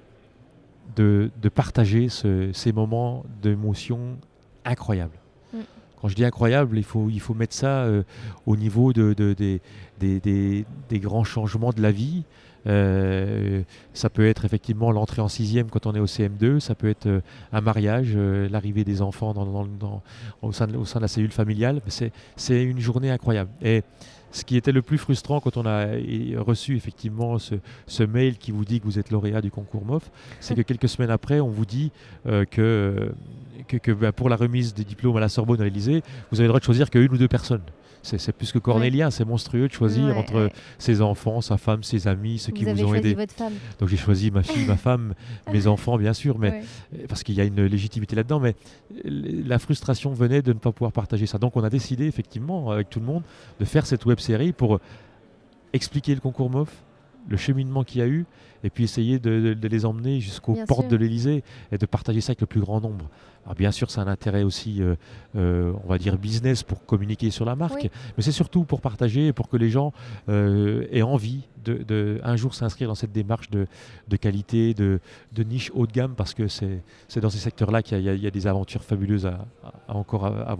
[0.96, 4.18] de, de partager ce- ces moments d'émotion
[4.66, 5.18] incroyables.
[6.02, 8.04] Quand je dis incroyable, il faut, il faut mettre ça euh,
[8.46, 9.62] au niveau de, de- des-
[10.00, 12.24] des, des- des grands changements de la vie.
[12.68, 13.62] Euh,
[13.94, 17.06] ça peut être effectivement l'entrée en sixième quand on est au CM2, ça peut être
[17.08, 17.22] euh,
[17.54, 20.02] un mariage, l'arrivée des enfants dans- dans- dans-
[20.42, 21.82] au, sein de, au sein de la cellule familiale.
[21.88, 23.50] C'est- C'est une journée incroyable.
[23.62, 23.84] Et
[24.32, 25.86] ce qui était le plus frustrant quand on a
[26.38, 27.56] reçu effectivement ce,
[27.88, 30.88] ce mail qui vous dit que vous êtes lauréat du concours MOF, c'est que quelques
[30.90, 31.92] semaines après, on vous dit
[32.52, 33.12] que,
[33.70, 36.02] que, que, bah, pour la remise des diplômes à la Sorbonne à l'Élysée,
[36.32, 37.62] vous avez le droit de choisir qu'une ou deux personnes.
[38.02, 40.54] C'est plus que cornélien, c'est monstrueux de choisir Ouais, entre ouais.
[40.78, 43.14] ses enfants, sa femme, ses amis, ceux qui Vous ont aidé.
[43.78, 45.14] Donc j'ai choisi ma fille, ma femme,
[45.52, 46.64] mes enfants, bien sûr, mais Ouais.
[46.96, 48.56] euh, parce qu'il y a une légitimité là-dedans, mais
[49.06, 51.40] euh, la frustration venait de ne pas pouvoir partager ça.
[51.40, 53.24] Donc on a décidé effectivement avec tout le monde
[53.60, 54.80] de faire cette web série pour
[55.74, 56.70] expliquer le concours MOF,
[57.28, 58.26] le cheminement qu'il y a eu,
[58.64, 60.90] et puis essayer de, de- de les emmener jusqu'aux portes sûr.
[60.90, 63.10] de l'Elysée et de partager ça avec le plus grand nombre.
[63.46, 64.96] Alors bien sûr, c'est un intérêt aussi, euh,
[65.36, 67.90] euh, on va dire business pour communiquer sur la marque, Oui.
[68.16, 69.92] mais c'est surtout pour partager et pour que les gens
[70.28, 73.66] euh, aient envie de, de un jour s'inscrire dans cette démarche de,
[74.08, 75.00] de qualité, de,
[75.34, 76.82] de niche haut de gamme, parce que c'est
[77.20, 79.40] dans ces secteurs-là qu'il y, a- il y a des aventures fabuleuses à,
[79.88, 80.58] encore à, à.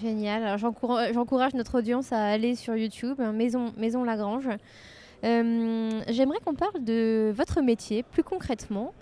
[0.00, 0.44] Génial.
[0.44, 4.48] Alors j'encourage notre audience à aller sur YouTube, hein, Maison, Maison Lagrange.
[5.22, 8.92] J'aimerais qu'on parle de votre métier plus concrètement.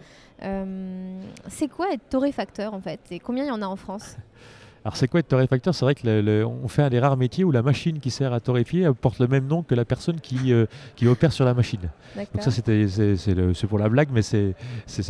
[0.42, 3.00] Euh, c'est quoi être torréfacteur en fait?
[3.10, 4.16] Et combien il y en a en France?
[4.86, 5.74] Alors c'est quoi être torréfacteur?
[5.74, 8.12] C'est vrai que le- le- on fait un des rares métiers où la machine qui
[8.12, 11.44] sert à torréfier porte le même nom que la personne qui, euh, qui opère sur
[11.44, 11.80] la machine.
[12.34, 14.54] Donc ça c'était c'est pour la blague, mais c'est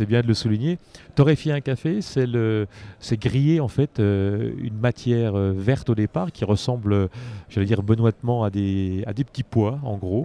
[0.07, 0.79] bien de le souligner.
[1.13, 2.65] Torréfier un café, c'est le
[2.99, 7.07] c'est griller en fait euh, une matière euh, verte au départ qui ressemble,
[7.47, 10.23] j'allais dire benoîtement à des à des petits pois en gros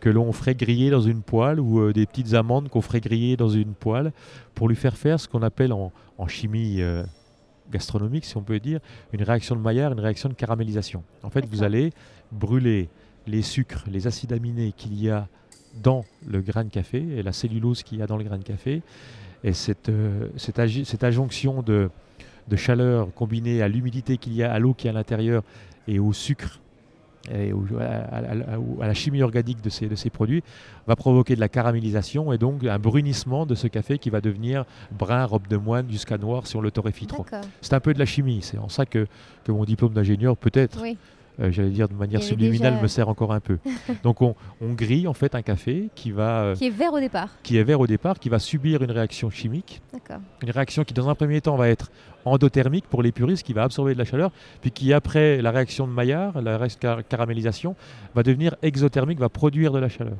[0.00, 3.36] que l'on ferait griller dans une poêle ou euh, des petites amandes qu'on ferait griller
[3.36, 4.10] dans une poêle
[4.56, 7.04] pour lui faire faire ce qu'on appelle en, en chimie euh,
[7.70, 8.80] gastronomique, si on peut dire,
[9.12, 11.02] une réaction de Maillard, une réaction de caramélisation.
[11.22, 11.92] En fait, vous allez
[12.32, 12.88] brûler
[13.26, 15.28] les sucres, les acides aminés qu'il y a
[15.82, 18.44] dans le grain de café et la cellulose qu'il y a dans le grain de
[18.44, 18.82] café.
[19.44, 21.90] Et cette, euh, cette adjonction de,
[22.48, 25.42] de chaleur combinée à l'humidité qu'il y a, à l'eau qui est à l'intérieur
[25.88, 26.59] et au sucre
[27.32, 30.42] et au- à, à- à- à la chimie organique de ces, de ces produits
[30.86, 34.64] va provoquer de la caramélisation et donc un brunissement de ce café qui va devenir
[34.92, 37.24] brun, robe de moine jusqu'à noir si on le torréfie trop.
[37.60, 39.06] C'est un peu de la chimie, c'est en ça que,
[39.44, 40.96] que mon diplôme d'ingénieur peut-être Oui.
[41.40, 43.58] Euh, j'allais dire de manière subliminale, déjà- me sert encore un peu.
[44.02, 47.00] Donc on, on grille en fait un café qui, va, euh, Qui est vert au
[47.00, 47.28] départ.
[47.42, 49.80] qui est vert au départ, qui va subir une réaction chimique,
[50.42, 51.90] une réaction qui dans un premier temps va être
[52.24, 54.30] endothermique pour les puristes, qui va absorber de la chaleur,
[54.60, 57.74] puis qui après la réaction de Maillard, la car- caramélisation,
[58.14, 60.16] va devenir exothermique, va produire de la chaleur.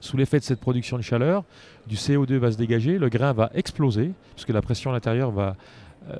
[0.00, 1.44] Sous l'effet de cette production de chaleur,
[1.86, 5.56] du CO2 va se dégager, le grain va exploser, puisque la pression à l'intérieur va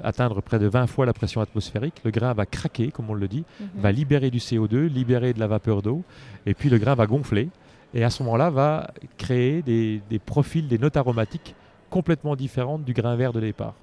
[0.03, 3.28] atteindre près de 20 fois la pression atmosphérique, le grain va craquer, comme on le
[3.28, 3.68] dit, Mhm.
[3.82, 6.03] va libérer du CO2, libérer de la vapeur d'eau,
[6.47, 7.49] et puis le grain va gonfler,
[7.93, 11.55] et à ce moment-là va créer des, des profils, des notes aromatiques
[11.91, 13.74] complètement différentes du grain vert de départ.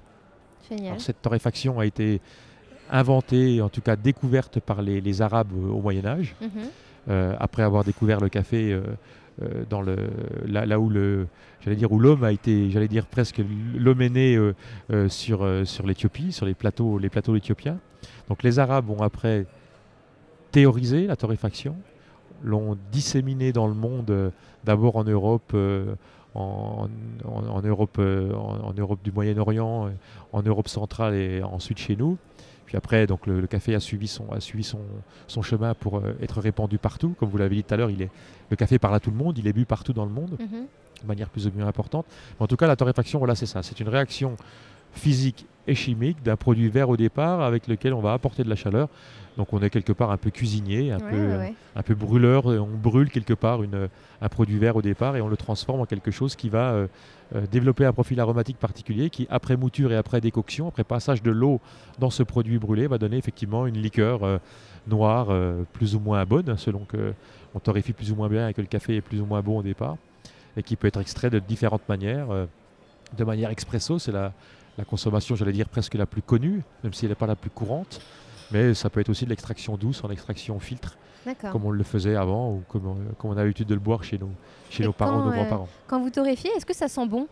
[0.68, 0.86] Génial.
[0.88, 2.20] Alors, cette torréfaction a été
[2.90, 6.48] inventée, en tout cas découverte par les, les Arabes euh, au Moyen Âge, Mhm.
[7.08, 8.94] euh, après avoir découvert le café euh, euh,
[9.68, 9.96] dans le,
[10.46, 11.26] là, où le,
[11.60, 13.42] j'allais dire où l'homme a été, j'allais dire presque
[13.76, 14.54] l'homme est né euh,
[14.92, 17.78] euh, sur, euh, sur l'Éthiopie, sur les plateaux, les plateaux éthiopiens.
[18.28, 19.46] Donc les Arabes ont après
[20.50, 21.76] théorisé la torréfaction,
[22.44, 24.30] l'ont disséminé dans le monde, euh,
[24.64, 25.94] d'abord en Europe, euh,
[26.34, 26.88] en,
[27.24, 29.90] en- Europe, euh, en, Europe du Moyen-Orient, euh,
[30.32, 32.16] en Europe centrale et ensuite chez nous.
[32.72, 34.78] Puis après, donc le, le café a suivi son, a suivi son,
[35.26, 37.14] son chemin pour euh, être répandu partout.
[37.18, 38.08] Comme vous l'avez dit tout à l'heure, il est,
[38.48, 40.64] le café parle à tout le monde, il est bu partout dans le monde Mhm.
[41.02, 42.06] de manière plus ou moins importante.
[42.40, 43.62] Mais en tout cas, la torréfaction, voilà, c'est ça.
[43.62, 44.36] C'est une réaction
[44.92, 48.56] physique et chimique d'un produit vert au départ avec lequel on va apporter de la
[48.56, 48.88] chaleur.
[49.38, 51.94] Donc on est quelque part un peu cuisinier, un, Ouais, peu, ouais, euh, un peu
[51.94, 52.52] brûleur.
[52.52, 53.88] et On brûle quelque part une,
[54.20, 56.86] un produit vert au départ et on le transforme en quelque chose qui va euh,
[57.34, 61.30] euh, développer un profil aromatique particulier qui, après mouture et après décoction, après passage de
[61.30, 61.60] l'eau
[61.98, 64.38] dans ce produit brûlé, va donner effectivement une liqueur euh,
[64.88, 67.14] noire euh, plus ou moins bonne, selon que
[67.54, 69.58] on torréfie plus ou moins bien et que le café est plus ou moins bon
[69.58, 69.96] au départ,
[70.56, 72.30] et qui peut être extrait de différentes manières.
[72.30, 72.46] euh,
[73.16, 74.32] de manière expresso, c'est la,
[74.78, 77.50] la consommation, j'allais dire, presque la plus connue, même si elle n'est pas la plus
[77.50, 78.00] courante.
[78.50, 80.96] Mais ça peut être aussi de l'extraction douce en extraction filtre,
[81.52, 84.02] comme on le faisait avant ou comme, on- comme on a l'habitude de le boire
[84.04, 84.30] chez, nous,
[84.70, 85.68] chez Et nos parents, quand, nos euh, grands-parents.
[85.86, 87.28] Quand vous torréfiez, est-ce que ça sent bon?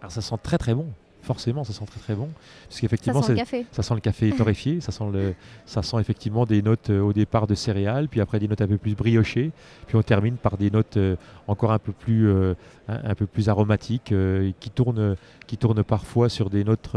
[0.00, 0.86] Alors ça sent très très bon.
[1.22, 2.28] Forcément, ça sent très très bon.
[2.34, 3.66] Parce Ça qu'effectivement, sent le c'est- café.
[3.70, 5.34] ça sent le café torréfié, ça sent, le,
[5.66, 8.66] ça sent effectivement des notes euh, au départ de céréales, puis après des notes un
[8.66, 9.52] peu plus briochées,
[9.86, 11.16] puis on termine par des notes euh,
[11.46, 12.54] encore un peu plus, euh,
[12.88, 14.12] un, un peu plus aromatiques,
[14.60, 15.16] qui, tournent,
[15.46, 16.90] qui tournent parfois sur des notes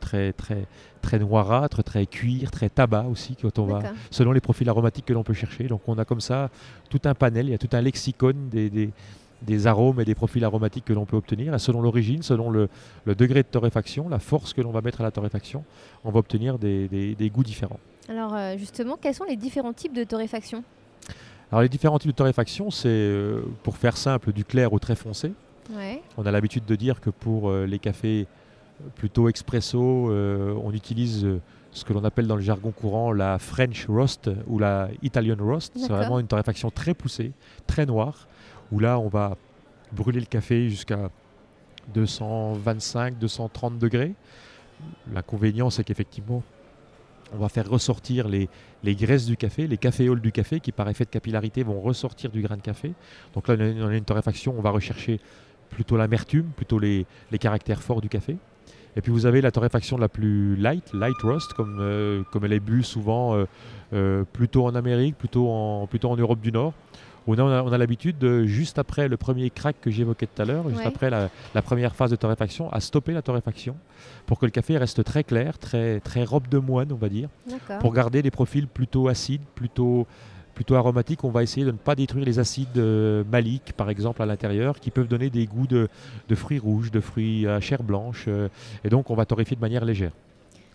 [0.00, 0.66] très, très,
[1.02, 5.12] très noirâtres, très cuir, très tabac aussi, quand on va, selon les profils aromatiques que
[5.12, 5.64] l'on peut chercher.
[5.64, 6.50] Donc on a comme ça
[6.90, 8.90] tout un panel, il y a tout un lexicon des, des-
[9.44, 11.54] des arômes et des profils aromatiques que l'on peut obtenir.
[11.54, 12.68] Et selon l'origine, selon le,
[13.04, 15.64] le degré de torréfaction, la force que l'on va mettre à la torréfaction,
[16.04, 17.80] on va obtenir des, des- des goûts différents.
[18.08, 20.62] Alors euh, justement, quels sont les différents types de torréfaction?
[21.52, 24.96] Alors les différents types de torréfaction, c'est euh, pour faire simple du clair au très
[24.96, 25.32] foncé.
[25.74, 26.02] Ouais.
[26.18, 28.26] On a l'habitude de dire que pour euh, les cafés
[28.96, 29.78] plutôt expresso,
[30.10, 31.24] on utilise
[31.70, 35.72] ce que l'on appelle dans le jargon courant la French roast ou la Italian roast.
[35.76, 37.30] C'est vraiment une torréfaction très poussée,
[37.68, 38.26] très noire,
[38.72, 39.36] où là on va
[39.92, 41.10] brûler le café jusqu'à
[41.94, 44.14] 225-230 degrés.
[45.12, 46.42] L'inconvénient, c'est qu'effectivement,
[47.32, 48.48] on va faire ressortir les,
[48.84, 52.42] graisses du café, les caféoles du café qui, par effet de capillarité, vont ressortir du
[52.42, 52.92] grain de café.
[53.34, 55.20] Donc là, on a une- torréfaction, on va rechercher
[55.70, 57.06] plutôt l'amertume, plutôt les,
[57.40, 58.36] caractères forts du café.
[58.96, 62.60] Et puis vous avez la torréfaction la plus light, light roast, comme, euh, elle est
[62.60, 63.44] bue souvent euh,
[63.92, 66.74] euh, plutôt en Amérique, plutôt en Europe du Nord.
[67.26, 70.44] On a, on a- l'habitude, de, juste après le premier crack que j'évoquais tout à
[70.44, 70.86] l'heure, juste Ouais.
[70.86, 73.76] après la, la première phase de torréfaction, à stopper la torréfaction
[74.26, 77.28] pour que le café reste très clair, très, très robe de moine, on va dire.
[77.80, 80.06] Pour garder des profils plutôt acides, plutôt,
[80.54, 84.20] plutôt aromatiques, on va essayer de ne pas détruire les acides euh, maliques, par exemple,
[84.22, 85.88] à l'intérieur, qui peuvent donner des goûts de,
[86.28, 88.26] de fruits rouges, de fruits à chair blanche.
[88.28, 88.48] euh,
[88.84, 90.12] et donc, on va torréfier de manière légère.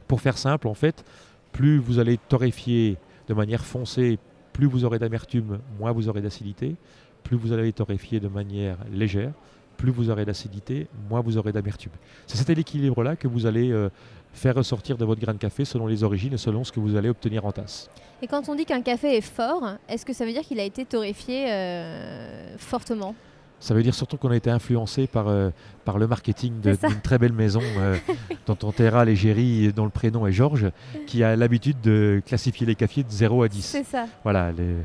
[0.07, 1.05] Pour faire simple, en fait,
[1.51, 2.97] plus vous allez torréfier
[3.27, 4.17] de manière foncée,
[4.59, 6.75] plus vous aurez d'amertume, moins vous aurez d'acidité.
[7.23, 9.31] Plus vous allez torréfier de manière légère,
[9.77, 11.93] plus vous aurez d'acidité, moins vous aurez d'amertume.
[12.27, 13.87] C'est cet équilibre-là que vous allez euh,
[14.33, 16.97] faire ressortir de votre grain de café selon les origines et selon ce que vous
[16.97, 17.89] allez obtenir en tasse.
[18.21, 20.65] Et quand on dit qu'un café est fort, est-ce que ça veut dire qu'il a
[20.65, 23.15] été torréfié euh, fortement?
[23.59, 25.49] Ça veut dire surtout qu'on a été influencé par, euh,
[25.83, 27.97] par le marketing d'une très belle maison euh,
[28.47, 30.71] dont on taira l'égérie, dont le prénom est Georges,
[31.07, 33.61] qui a l'habitude de classifier les cafés de 0 à 10.
[33.65, 34.05] C'est ça.
[34.23, 34.51] Voilà.
[34.53, 34.77] les-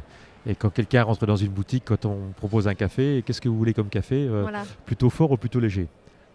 [0.46, 3.56] Et quand quelqu'un rentre dans une boutique, quand on propose un café, qu'est-ce que vous
[3.56, 4.64] voulez comme café Euh, Voilà.
[4.84, 5.86] Plutôt fort ou plutôt léger?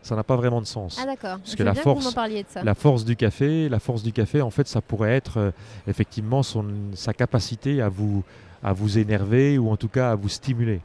[0.02, 0.98] Ça n'a pas vraiment de sens.
[1.00, 1.40] Ah d'accord.
[1.40, 2.64] Parce que la que force- parliez de ça.
[2.64, 5.52] La force du café, la force du café, en fait, ça pourrait être
[5.90, 8.24] effectivement son, sa capacité à vous,
[8.64, 10.80] à vous énerver ou en tout cas à vous stimuler.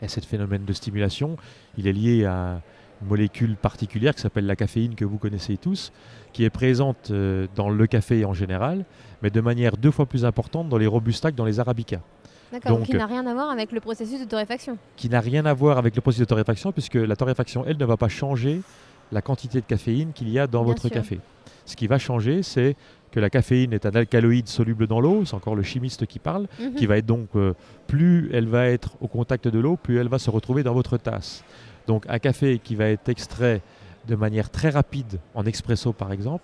[0.00, 1.36] Et ce phénomène de stimulation,
[1.78, 2.60] il est lié à
[3.02, 5.92] une molécule particulière qui s'appelle la caféine que vous connaissez tous,
[6.32, 8.84] qui est présente euh, dans le café en général,
[9.22, 12.00] mais de manière deux fois plus importante dans les robustas que dans les arabicas,
[12.52, 12.72] D'accord.
[12.72, 14.78] Donc, donc, il n'a rien à voir avec le processus de torréfaction.
[14.96, 17.84] qui n'a rien à voir avec le processus de torréfaction, puisque la torréfaction, elle, ne
[17.84, 18.60] va pas changer
[19.10, 20.90] la quantité de caféine qu'il y a dans Bien votre sûr.
[20.90, 21.20] café.
[21.66, 22.76] Ce qui va changer, c'est
[23.14, 26.48] que la caféine est un alcaloïde soluble dans l'eau, c'est encore le chimiste qui parle,
[26.58, 26.74] Mhm.
[26.74, 27.54] qui va être donc, euh,
[27.86, 30.96] plus elle va être au contact de l'eau, plus elle va se retrouver dans votre
[30.98, 31.44] tasse.
[31.86, 33.60] Donc un café qui va être extrait
[34.08, 36.42] de manière très rapide, en expresso par exemple,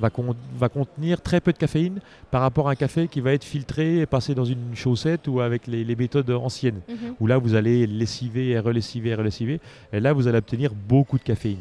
[0.00, 2.00] va, con- va contenir très peu de caféine
[2.32, 5.40] par rapport à un café qui va être filtré et passé dans une chaussette ou
[5.40, 7.14] avec les, les méthodes anciennes Mhm.
[7.20, 9.60] où là vous allez lessiver et relessiver et relessiver,
[9.92, 11.58] et là vous allez obtenir beaucoup de caféine.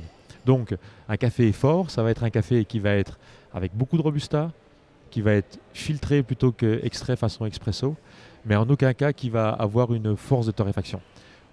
[0.48, 0.76] Donc
[1.10, 3.20] un café fort, ça va être un café qui va être
[3.58, 4.52] avec beaucoup de robusta,
[5.10, 7.96] qui va être filtré plutôt que extrait façon expresso,
[8.46, 11.02] mais en aucun cas qui va avoir une force de torréfaction.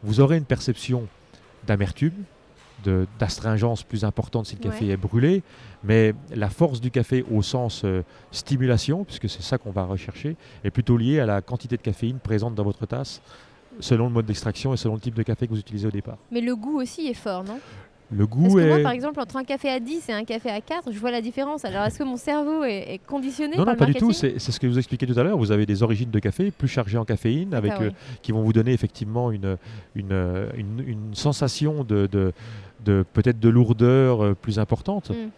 [0.03, 1.07] Vous aurez une perception
[1.67, 2.13] d'amertume,
[3.19, 4.91] d'astringence plus importante si le café Ouais.
[4.93, 5.43] est brûlé,
[5.83, 10.37] mais la force du café au sens euh, stimulation, puisque c'est ça qu'on va rechercher,
[10.65, 13.23] est plutôt liée à la quantité de caféine présente dans votre tasse,
[13.81, 16.19] selon le mode d'extraction et selon le type de café que vous utilisez au départ.
[16.31, 17.59] Mais le goût aussi est fort, non?
[18.13, 18.69] Le Parce goût que est...
[18.69, 21.11] moi, par exemple, entre un café à 10 et un café à 4, je vois
[21.11, 21.65] la différence.
[21.65, 24.13] Alors, est-ce que mon cerveau est, est conditionné non, par non, le pas du tout.
[24.13, 25.39] C'est ce que vous expliquais tout à l'heure.
[25.39, 27.91] Vous avez des origines de café plus chargées en caféine, avec, euh,
[28.23, 29.57] qui vont vous donner effectivement une,
[29.95, 30.13] une,
[30.57, 32.33] une- une sensation de, de,
[32.85, 35.11] de- peut-être de lourdeur euh, plus importante.
[35.11, 35.31] Mm.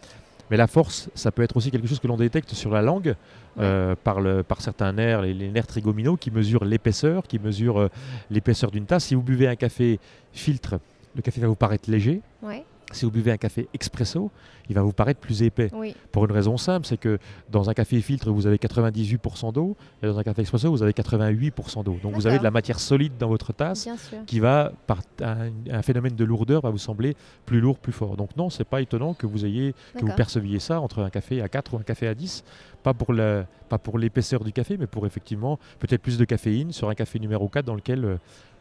[0.51, 3.15] Mais la force, ça peut être aussi quelque chose que l'on détecte sur la langue
[3.59, 7.81] euh, par, le, par certains nerfs, les, les nerfs trigominaux, qui mesurent l'épaisseur, qui mesurent
[7.81, 7.89] euh,
[8.31, 9.07] l'épaisseur d'une tasse.
[9.07, 9.99] Si vous buvez un café
[10.33, 10.79] filtre,
[11.17, 12.21] le café va vous paraître léger.
[12.43, 14.31] Ouais, Si vous buvez un café expresso,
[14.69, 15.71] il va vous paraître plus épais.
[15.75, 15.95] oui.
[16.13, 17.19] Pour une raison simple, c'est que
[17.51, 20.93] dans un café filtre, vous avez 98% d'eau, et dans un café expresso, vous avez
[20.93, 21.99] 88% d'eau.
[22.03, 23.85] Donc vous avez de la matière solide dans votre tasse
[24.27, 28.17] qui va, par un, un phénomène de lourdeur, va vous sembler plus lourd, plus fort.
[28.17, 31.43] Donc non, c'est pas étonnant que vous ayez, que vous perceviez ça entre un café
[31.43, 32.45] à 4 ou un café à 10.
[32.85, 36.71] Pas pour la- pas pour l'épaisseur du café, mais pour effectivement peut-être plus de caféine
[36.71, 38.17] sur un café numéro 4 dans lequel euh,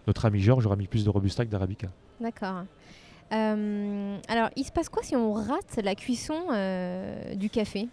[0.08, 1.90] notre ami Georges aura mis plus de robusta que d'arabica.
[2.20, 2.64] D'accord.
[3.34, 7.88] Euh, alors, il se passe quoi si on rate la cuisson euh, du café?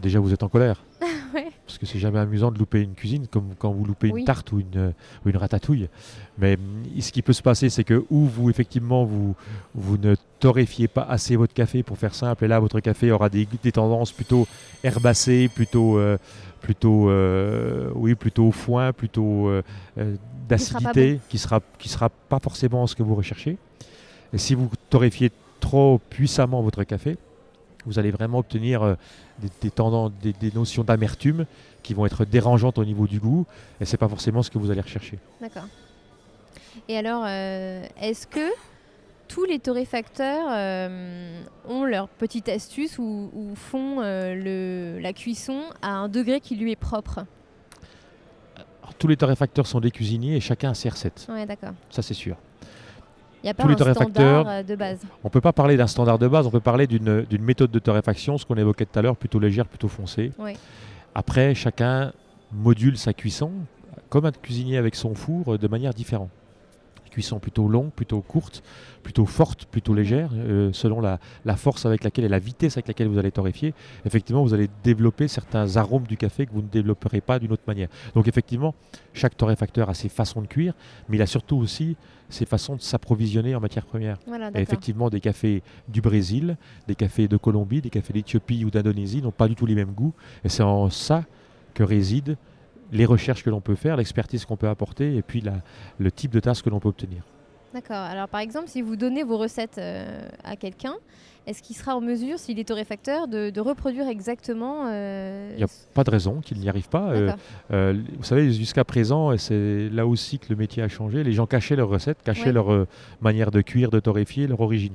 [0.00, 0.82] Déjà, vous êtes en colère.
[1.34, 1.50] Ouais.
[1.66, 4.20] Parce que c'est jamais amusant de louper une cuisine comme quand vous loupez Oui.
[4.20, 4.90] une tarte ou une, euh,
[5.24, 5.88] ou une ratatouille.
[6.36, 9.34] Mais mm, ce qui peut se passer, c'est que ou vous, effectivement, vous,
[9.74, 13.28] vous ne torréfiez pas assez votre café pour faire simple, et là, votre café aura
[13.28, 14.48] des, des tendances plutôt
[14.82, 16.18] herbacées, plutôt, euh,
[16.60, 19.62] plutôt, euh, oui, plutôt foin, plutôt euh,
[19.96, 20.10] sera
[20.48, 23.56] d'acidité, qui sera, qui sera pas forcément ce que vous recherchez.
[24.32, 25.30] Et si vous torréfiez
[25.60, 27.16] trop puissamment votre café,
[27.86, 28.96] vous allez vraiment obtenir
[29.38, 31.46] des, des, tendances, des, des notions d'amertume
[31.84, 33.46] qui vont être dérangeantes au niveau du goût,
[33.80, 35.18] et c'est pas forcément ce que vous allez rechercher.
[35.40, 35.68] D'accord.
[36.88, 38.50] Et alors, est-ce que
[39.28, 45.60] tous les torréfacteurs euh, ont leur petite astuce ou, ou font euh, le, la cuisson
[45.80, 47.24] à un degré qui lui est propre
[48.82, 51.72] Alors, tous les torréfacteurs sont des cuisiniers et chacun a ses recettes, Ouais, d'accord.
[51.90, 52.36] ça c'est sûr.
[53.42, 55.00] Il n'y a pas Tous un standard euh, de base.
[55.24, 57.78] On ne peut pas parler d'un standard de base, on peut parler d'une méthode de
[57.80, 60.30] torréfaction, ce qu'on évoquait tout à l'heure, plutôt légère, plutôt foncée.
[61.14, 62.12] Après, chacun
[62.52, 63.50] module sa cuisson,
[64.10, 66.30] comme un cuisinier avec son four, de manière différente.
[67.12, 68.62] Cuisson plutôt longue, plutôt courte,
[69.02, 72.88] plutôt forte, plutôt légère, euh, selon la, la force avec laquelle et la vitesse avec
[72.88, 73.74] laquelle vous allez torréfier.
[74.04, 77.62] Effectivement, vous allez développer certains arômes du café que vous ne développerez pas d'une autre
[77.66, 77.88] manière.
[78.14, 78.74] Donc effectivement,
[79.12, 80.74] chaque torréfacteur a ses façons de cuire,
[81.08, 81.96] mais il a surtout aussi
[82.30, 84.18] ses façons de s'approvisionner en matières premières.
[84.26, 86.56] Voilà, Et effectivement, des cafés du Brésil,
[86.88, 89.92] des cafés de Colombie, des cafés d'Éthiopie ou d'Indonésie n'ont pas du tout les mêmes
[89.92, 90.14] goûts.
[90.44, 91.24] Et c'est en ça
[91.74, 92.36] que résident
[92.92, 95.62] les recherches que l'on peut faire, l'expertise qu'on peut apporter et puis la-
[95.98, 97.22] le type de tasse que l'on peut obtenir.
[97.74, 97.96] D'accord.
[97.96, 100.92] Alors, par exemple, si vous donnez vos recettes euh, à quelqu'un,
[101.46, 105.64] est-ce qu'il sera en mesure, s'il est torréfacteur, de, de reproduire exactement euh, Il y
[105.64, 107.12] a Pas de raison qu'il n'y arrive pas.
[107.72, 111.32] Euh, vous savez, jusqu'à présent, et c'est là aussi que le métier a changé, les
[111.32, 112.52] gens cachaient leurs recettes, cachaient Ouais.
[112.52, 112.86] leur
[113.22, 114.94] manière de cuire, de torréfier, leur origine.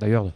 [0.00, 0.32] D'ailleurs,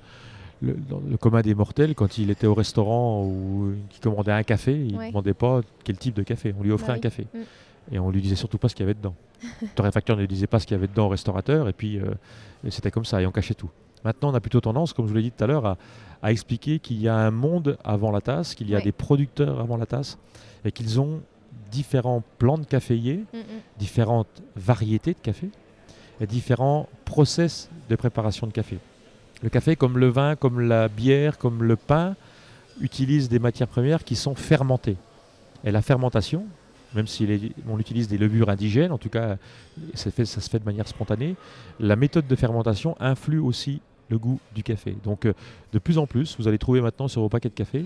[0.65, 4.43] le, dans le commun des mortels, quand il était au restaurant ou qu'il commandait un
[4.43, 5.09] café, il ne Ouais.
[5.11, 6.55] demandait pas quel type de café.
[6.59, 7.01] On lui offrait Bah un oui.
[7.01, 7.27] café.
[7.35, 7.39] Mm.
[7.95, 9.15] Et on lui disait surtout pas ce qu'il y avait dedans.
[9.63, 12.07] le torréfacteur ne disait pas ce qu'il y avait dedans au restaurateur, et puis euh,
[12.71, 13.71] c'était comme ça, et on cachait tout.
[14.05, 15.77] Maintenant, on a plutôt tendance, comme je vous l'ai dit tout à l'heure, à,
[16.23, 18.85] à expliquer qu'il y a un monde avant la tasse, qu'il y a Ouais.
[18.85, 20.19] des producteurs avant la tasse,
[20.65, 21.21] et qu'ils ont
[21.71, 23.43] différents plants de caféiers, Mm, mm.
[23.79, 25.49] différentes variétés de café,
[26.21, 28.79] et différents process de préparation de café.
[29.45, 32.17] Le café, comme le vin, comme la bière, comme le pain,
[32.81, 34.97] utilise des matières premières qui sont fermentées.
[35.65, 36.47] Et la fermentation,
[36.95, 39.37] même si on utilise des levures indigènes, en tout cas
[39.93, 41.37] ça, se fait de manière spontanée,
[41.79, 44.97] la méthode de fermentation influe aussi le goût du café.
[45.05, 45.35] Donc euh,
[45.75, 47.85] de plus en plus, vous allez trouver maintenant sur vos paquets de café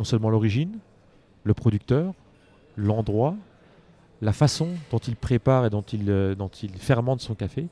[0.00, 0.76] non seulement l'origine,
[1.44, 2.14] le producteur,
[2.76, 3.36] l'endroit,
[4.22, 7.68] la façon dont il prépare et dont il, euh, dont il fermente son café.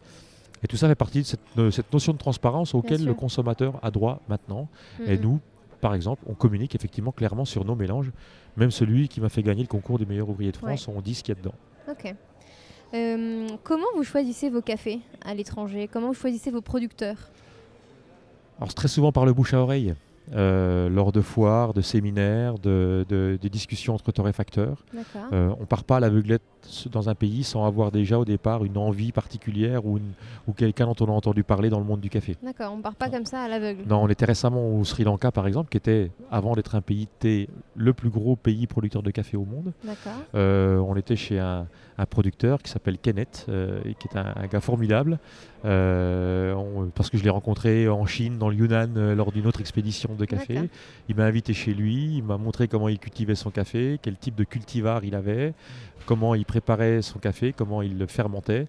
[0.65, 3.79] Et tout ça fait partie de cette, no- cette notion de transparence auquel le consommateur
[3.83, 4.67] a droit maintenant.
[5.07, 5.39] Et nous,
[5.81, 8.11] par exemple, on communique effectivement clairement sur nos mélanges.
[8.57, 11.15] Même celui qui m'a fait gagner le concours du meilleur ouvrier de France, on dit
[11.15, 11.55] ce qu'il y a dedans.
[11.91, 12.15] Ok.
[12.95, 15.89] Euh, comment vous choisissez vos cafés à l'étranger?
[15.93, 17.17] Comment vous choisissez vos producteurs?
[18.59, 19.95] Alors c'est très souvent par le bouche à oreille,
[20.33, 24.85] euh, lors de foires, de séminaires, de, de- de discussions entre torréfacteurs.
[25.33, 26.43] Euh, on part pas à l'aveuglette
[26.91, 29.99] dans un pays sans avoir déjà au départ une envie particulière ou,
[30.57, 32.37] quelqu'un dont on a entendu parler dans le monde du café.
[32.43, 33.83] D'accord, on part pas comme ça à l'aveugle.
[33.87, 37.07] Non, on était récemment au Sri Lanka par exemple, qui était, avant d'être un pays
[37.19, 39.73] thé, le plus gros pays producteur de café au monde.
[39.85, 40.13] D'accord.
[40.35, 41.67] Euh, on était chez un,
[41.97, 45.19] un producteur qui s'appelle Kenneth, euh, et qui est un, un gars formidable,
[45.65, 49.47] euh, on- parce que je l'ai rencontré en Chine, dans le Yunnan, euh, lors d'une
[49.47, 50.69] autre expédition de café.
[51.09, 54.35] Il m'a invité chez lui, il m'a montré comment il cultivait son café, quel type
[54.35, 55.55] de cultivar il avait,
[56.07, 58.63] comment il préparait son café, comment il le fermentait.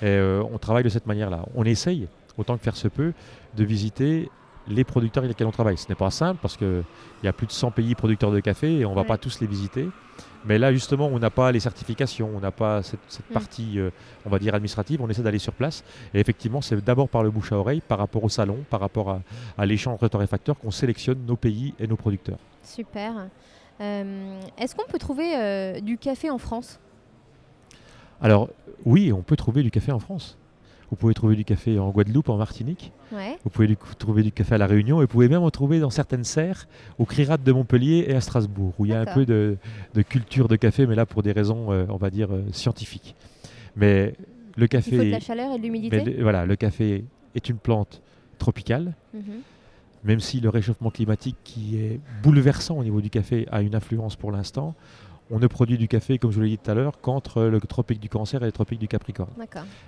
[0.00, 1.44] Et euh, on travaille de cette manière-là.
[1.54, 2.08] On essaye,
[2.38, 3.12] autant que faire se peut,
[3.56, 4.30] de visiter
[4.68, 5.76] les producteurs avec lesquels on travaille.
[5.76, 6.82] Ce n'est pas simple parce qu'il
[7.22, 9.06] y a plus de 100 pays producteurs de café et on ne va Ouais.
[9.08, 9.88] pas tous les visiter.
[10.44, 13.32] Mais là, justement, on n'a pas les certifications, on n'a pas cette, cette Mm.
[13.34, 13.90] partie, euh,
[14.26, 15.00] on va dire, administrative.
[15.00, 15.84] On essaie d'aller sur place.
[16.14, 19.10] Et effectivement, c'est d'abord par le bouche à oreille, par rapport au salon, par rapport
[19.10, 19.22] à,
[19.56, 22.38] à l'échange entre torréfacteurs, qu'on sélectionne nos pays et nos producteurs.
[22.62, 23.28] Super.
[23.80, 26.78] Euh, Est-ce qu'on peut trouver euh, du café en France?
[28.20, 28.48] Alors,
[28.84, 30.38] oui, on peut trouver du café en France.
[30.92, 32.92] Vous pouvez trouver du café en Guadeloupe, en Martinique.
[33.12, 33.38] Ouais.
[33.44, 34.98] Vous pouvez du coup trouver du café à La Réunion.
[35.00, 36.68] Et vous pouvez même en trouver dans certaines serres,
[36.98, 39.56] au Crirat de Montpellier et à Strasbourg, où il y a un peu de,
[39.94, 43.16] de culture de café, mais là pour des raisons, euh, on va dire, euh, scientifiques.
[43.74, 44.12] Mais le
[44.54, 48.02] Il faut de café, la chaleur et de l'humidité voilà, le café est une plante
[48.36, 48.92] tropicale.
[49.14, 49.22] Mhm.
[50.04, 54.16] même si le réchauffement climatique qui est bouleversant au niveau du café a une influence
[54.16, 54.74] pour l'instant,
[55.32, 57.58] on ne produit du café, comme je vous l'ai dit tout à l'heure, qu'entre le
[57.60, 59.30] tropique du Cancer et le tropique du Capricorne.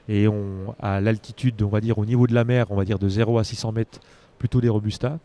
[0.08, 2.98] Et on, à l'altitude, on va dire au niveau de la mer, on va dire
[2.98, 4.00] de 0 à 600 mètres,
[4.38, 5.18] plutôt des Robusta.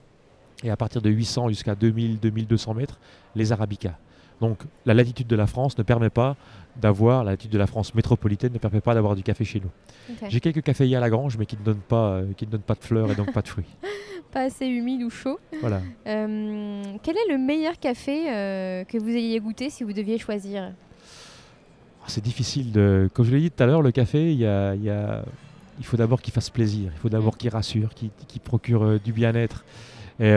[0.62, 3.00] Et à partir de 800 jusqu'à 2000-2200 mètres,
[3.34, 3.98] les Arabica.
[4.42, 6.36] Donc la latitude de la France ne permet pas
[6.76, 9.72] d'avoir, la latitude de la France métropolitaine ne permet pas d'avoir du café chez nous.
[10.30, 12.62] J'ai quelques caféiers à la grange, mais qui ne donnent pas, euh, qui ne donnent
[12.62, 13.66] pas de fleurs et donc pas de fruits.
[14.32, 15.40] Pas assez humide ou chaud.
[15.60, 15.82] Voilà.
[16.06, 20.72] Euh, quel est le meilleur café euh, que vous ayez goûté si vous deviez choisir?
[22.06, 23.10] C'est difficile de.
[23.14, 25.24] Comme je l'ai dit tout à l'heure, le café, il, y a- il y a-
[25.80, 27.38] il faut d'abord qu'il fasse plaisir, il faut d'abord Mm.
[27.38, 28.12] qu'il rassure, qu'il
[28.44, 29.64] procure du bien-être.
[30.20, 30.32] Et,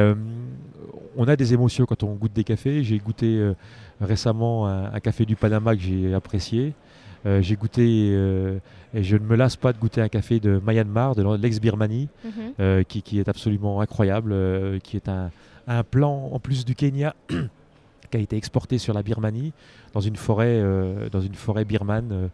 [1.16, 2.82] on a des émotions quand on goûte des cafés.
[2.84, 3.52] J'ai goûté
[4.00, 6.72] récemment un, un café du Panama que j'ai apprécié.
[7.40, 8.16] J'ai goûté,
[8.94, 12.30] et je ne me lasse pas de goûter un café de Myanmar, de l'ex-Birmanie, Mhm.
[12.60, 15.30] euh, qui, qui est absolument incroyable, euh, qui est un,
[15.66, 17.14] un plan en plus du Kenya
[18.10, 19.52] qui a été exporté sur la Birmanie
[19.94, 22.28] dans une forêt, euh, dans une forêt birmane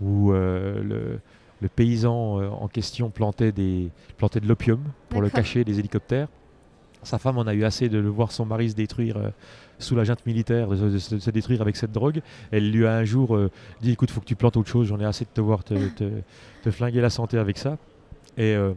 [0.00, 1.18] où le,
[1.60, 3.88] le paysan en question plantait, des,
[4.18, 6.26] plantait de l'opium pour le cacher des hélicoptères.
[7.04, 9.16] Sa femme en a eu assez de le voir son mari se détruire
[9.82, 12.20] sous la junte militaire, de, se- détruire avec cette drogue.
[12.50, 15.00] Elle lui a un jour euh, dit écoute, faut que tu plantes autre chose, j'en
[15.00, 15.74] ai assez de te voir te,
[16.70, 17.78] flinguer la santé avec ça.
[18.36, 18.72] Et euh,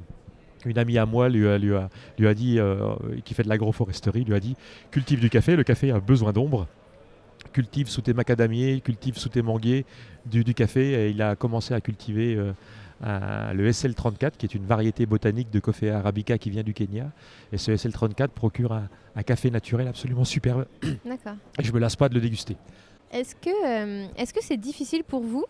[0.66, 1.58] une amie à moi lui a,
[2.34, 4.56] dit, euh, qui fait de l'agroforesterie, lui a dit
[4.92, 6.68] cultive du café, le café a besoin d'ombre.
[7.54, 9.86] Cultive sous tes macadamiers, cultive sous tes manguiers
[10.26, 11.08] du, du café.
[11.08, 12.38] Et il a commencé à cultiver
[13.04, 17.12] un- le SL34, qui est une variété botanique de Coffea arabica qui vient du Kenya.
[17.52, 20.66] Et ce SL34 procure un, un café naturel absolument superbe.
[21.06, 21.36] D'accord.
[21.60, 22.56] Et je me lasse pas de le déguster.
[23.12, 25.46] Est-ce que euh, est-ce que c'est difficile pour vous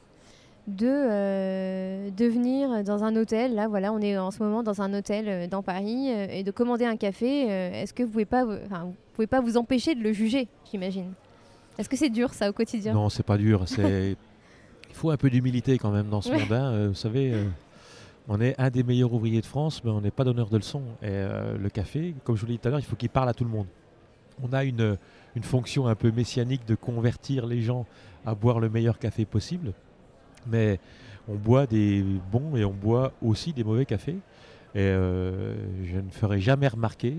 [0.68, 3.56] de, euh, de venir dans un hôtel?
[3.56, 6.44] Là, voilà, on est en ce moment dans un hôtel euh, dans Paris euh, et
[6.44, 7.46] de commander un café.
[7.50, 10.48] euh, Est-ce que vous pouvez pas, enfin, vous pouvez pas vous empêcher de le juger
[10.72, 11.14] J'imagine?
[11.78, 12.94] Est-ce que c'est dur ça au quotidien?
[12.94, 13.64] Non, c'est pas dur.
[13.68, 14.16] C'est...
[14.96, 16.40] Il faut un peu d'humilité quand même dans ce Ouais.
[16.40, 16.54] monde.
[16.54, 16.72] hein.
[16.72, 17.44] Euh, vous savez, euh,
[18.30, 20.84] on est un des meilleurs ouvriers de France, mais on n'est pas donneur de leçons.
[21.02, 23.10] Et euh, le café, comme je vous l'ai dit tout à l'heure, il faut qu'il
[23.10, 23.68] parle à tout le monde.
[24.42, 24.98] On a une,
[25.36, 27.86] une fonction un peu messianique de convertir les gens
[28.26, 29.74] à boire le meilleur café possible.
[30.48, 30.80] Mais
[31.28, 34.18] on boit des bons et on boit aussi des mauvais cafés.
[34.76, 37.18] Et euh, je ne ferai jamais remarquer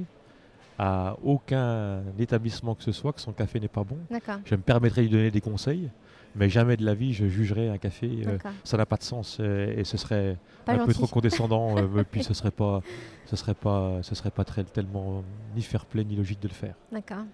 [0.79, 3.99] à aucun établissement que ce soit que son café n'est pas bon.
[4.47, 5.91] Je me permettrai de lui donner des conseils,
[6.37, 8.11] mais jamais de la vie je jugerai un café.
[8.27, 11.77] euh, ça n'a pas de sens euh, et ce serait Pas un peu trop condescendant.
[11.79, 12.81] euh, puis ce serait pas,
[13.25, 15.23] ce serait pas, ce serait pas très, tellement
[15.55, 16.75] ni fair play ni logique de le faire.
[16.93, 17.25] D'accord.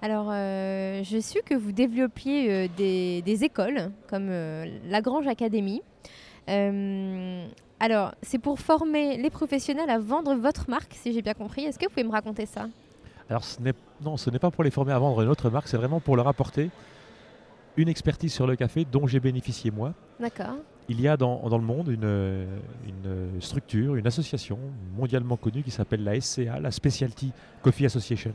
[0.00, 4.30] Alors, euh, je suis que vous développiez des, des écoles comme
[4.88, 5.82] Lagrange Academy.
[6.48, 7.46] Euh,
[7.80, 11.64] alors, c'est pour former les professionnels à vendre votre marque, si j'ai bien compris.
[11.64, 12.68] Est-ce que vous pouvez me raconter ça?
[13.30, 13.58] Alors ce
[14.00, 16.16] non, ce n'est pas pour les former à vendre une autre marque, c'est vraiment pour
[16.16, 16.70] leur apporter
[17.78, 19.94] une expertise sur le café dont j'ai bénéficié moi.
[20.20, 20.56] D'accord.
[20.90, 22.46] Il y a dans, dans le monde une,
[22.86, 24.58] une structure, une association
[24.96, 28.32] mondialement connue qui s'appelle la SCA, la Specialty Coffee Association,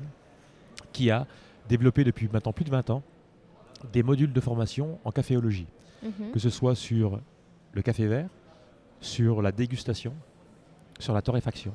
[0.91, 1.25] qui a
[1.67, 3.03] développé depuis maintenant plus de 20 ans
[3.91, 5.67] des modules de formation en caféologie,
[6.03, 6.31] Mhm.
[6.31, 7.19] que ce soit sur
[7.73, 8.29] le café vert,
[9.01, 10.13] sur la dégustation,
[10.99, 11.73] sur la torréfaction,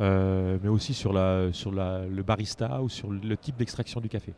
[0.00, 4.08] euh, mais aussi sur, la, sur la- le barista ou sur le type d'extraction du
[4.08, 4.32] café.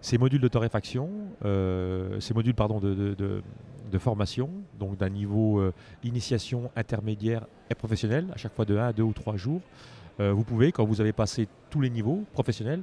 [0.00, 1.08] Ces modules de torréfaction,
[1.44, 3.42] euh, ces modules pardon, de, de- de-
[3.90, 5.72] de formation, donc d'un niveau euh,
[6.04, 9.60] initiation intermédiaire et professionnel, à chaque fois de 1 à 2 ou 3 jours,
[10.20, 12.82] euh, vous pouvez, quand vous avez passé tous les niveaux professionnels,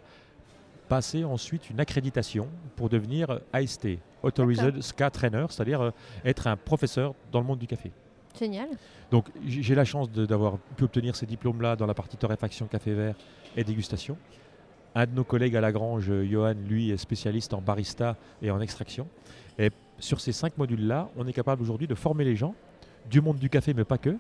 [0.90, 3.88] passer ensuite une accréditation pour devenir AST,
[4.22, 5.92] Authorized SCA Trainer, c'est-à-dire
[6.26, 7.92] être un professeur dans le monde du café.
[8.38, 8.68] Génial.
[9.12, 13.16] Donc j'ai la chance d'avoir pu obtenir ces diplômes-là dans la partie torréfaction, café vert
[13.56, 14.18] et dégustation.
[14.96, 18.62] Un de nos collègues à Lagrange, euh, Johan, lui, est spécialiste en barista et en
[18.62, 19.08] extraction.
[19.58, 19.70] Et
[20.00, 22.54] sur ces cinq modules-là, on est capable aujourd'hui de former les gens
[23.10, 24.16] du monde du café, mais pas que,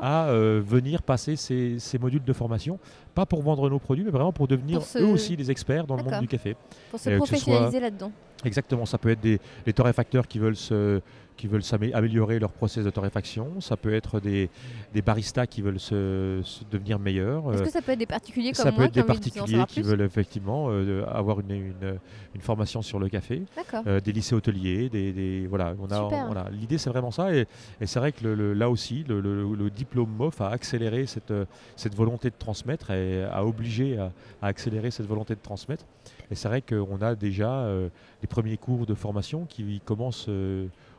[0.00, 2.80] à euh, venir passer ces, ces modules de formation,
[3.14, 5.86] pas pour vendre nos produits, mais vraiment pour devenir Pour se- eux aussi des experts
[5.86, 6.56] dans le monde du café.
[6.90, 8.10] Pour se euh, professionnaliser là-dedans.
[8.44, 11.00] Exactement, ça peut être des, des torréfacteurs qui veulent se
[11.36, 11.62] qui veulent
[11.94, 14.50] améliorer leur process de torréfaction, ça peut être des,
[14.92, 17.52] des baristas qui veulent se, se devenir meilleurs.
[17.52, 19.06] Est-ce euh, que ça peut être des particuliers comme ça moi peut être qui des
[19.06, 21.98] particuliers qui veulent effectivement euh, avoir une, une-
[22.34, 23.82] une formation sur le café, D'accord.
[23.86, 26.26] euh, des lycées hôteliers, des, des- voilà, on a, Super.
[26.26, 26.46] voilà.
[26.50, 27.46] L'idée c'est vraiment ça et,
[27.80, 31.44] et c'est vrai que le- le- là aussi le, diplôme MOF a accéléré cette, euh,
[31.76, 34.12] cette volonté de transmettre et a obligé à,
[34.42, 35.84] à accélérer cette volonté de transmettre.
[36.30, 37.88] Et c'est vrai qu'on a déjà euh,
[38.22, 40.26] les premiers cours de formation qui commencent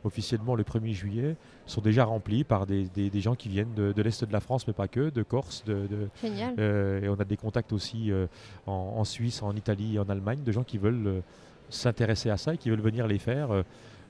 [0.06, 1.36] officiellement le 1er juillet,
[1.66, 4.40] sont déjà remplis par des, des- des gens qui viennent de, de l'Est de la
[4.40, 6.54] France, mais pas que, de Corse, de, de- Génial.
[6.58, 8.26] euh, et on a des contacts aussi euh,
[8.66, 11.20] en, en Suisse, en Italie en Allemagne, de gens qui veulent euh,
[11.68, 13.48] s'intéresser à ça et qui veulent venir les faire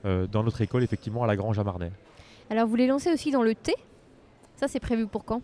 [0.03, 1.91] dans notre école, effectivement, à la Grange à Marnay.
[2.49, 3.73] Alors vous les lancez aussi dans le thé?
[4.55, 5.41] Ça, c'est prévu pour quand?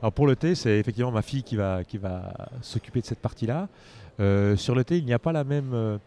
[0.00, 2.32] Alors pour le thé, c'est effectivement ma fille qui va, qui va
[2.62, 3.68] s'occuper de cette partie-là.
[4.20, 5.98] Euh, sur le thé, il n'y a pas la même, euh,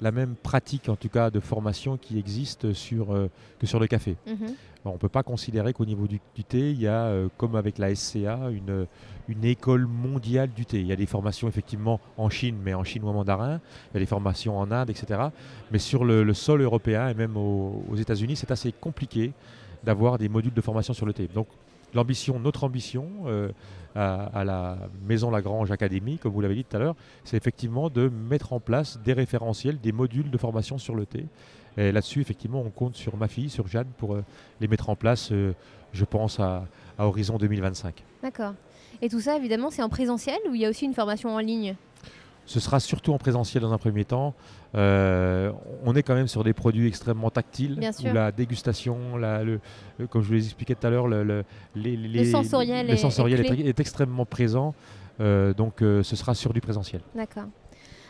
[0.00, 3.28] la même pratique, en tout cas, de formation qui existe sur, euh,
[3.58, 4.16] que sur le café.
[4.26, 4.34] Mhm.
[4.82, 7.28] Alors, on ne peut pas considérer qu'au niveau du, du thé, il y a, euh,
[7.36, 8.86] comme avec la SCA, une,
[9.28, 10.80] une école mondiale du thé.
[10.80, 13.60] Il y a des formations effectivement en Chine, mais en chinois mandarin.
[13.90, 15.20] Il y a des formations en Inde, etc.
[15.70, 19.32] Mais sur le, le sol européen et même aux, aux États-Unis, c'est assez compliqué
[19.84, 21.28] d'avoir des modules de formation sur le thé.
[21.34, 21.46] Donc,
[21.94, 23.50] l'ambition, notre ambition euh,
[23.94, 28.08] à, la Maison Lagrange Académie, comme vous l'avez dit tout à l'heure, c'est effectivement de
[28.08, 31.26] mettre en place des référentiels, des modules de formation sur le thé.
[31.76, 34.24] Et là-dessus, effectivement, on compte sur ma fille, sur Jeanne, pour euh,
[34.60, 35.54] les mettre en place, euh,
[35.92, 36.66] je pense, à
[36.98, 38.04] horizon 2025.
[38.22, 38.54] D'accord.
[39.02, 41.38] Et tout ça, évidemment, c'est en présentiel ou il y a aussi une formation en
[41.38, 41.74] ligne?
[42.50, 44.34] Ce sera surtout en présentiel dans un premier temps.
[44.74, 45.52] Euh,
[45.84, 48.10] on est quand même sur des produits extrêmement tactiles, Bien sûr.
[48.10, 49.60] où la dégustation, la- le,
[49.98, 51.44] le- comme je vous l'expliquais tout à l'heure, le, le-
[51.76, 53.68] les, les- sensoriel est- sensoriel est est, clé.
[53.68, 54.74] est extrêmement présent.
[55.20, 57.02] Euh, donc euh, ce sera sur du présentiel.
[57.14, 57.44] D'accord.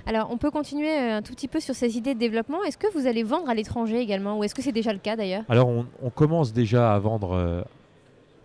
[0.07, 2.65] Alors, on peut continuer un tout petit peu sur ces idées de développement.
[2.65, 5.17] Est-ce que vous allez vendre à l'étranger également ou est-ce que c'est déjà le cas
[5.17, 5.43] d'ailleurs?
[5.51, 7.63] Alors on, on commence déjà à vendre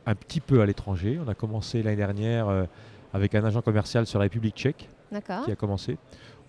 [0.06, 1.18] un petit peu à l'étranger.
[1.26, 2.48] On a commencé l'année dernière
[3.14, 4.90] avec un agent commercial sur la République tchèque.
[5.46, 5.98] Qui a commencé.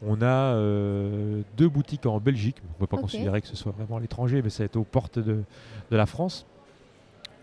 [0.03, 2.57] On a euh, deux boutiques en Belgique.
[2.65, 5.19] On ne peut pas considérer que ce soit vraiment à l'étranger, mais c'est aux portes
[5.19, 5.43] de,
[5.91, 6.47] de la France.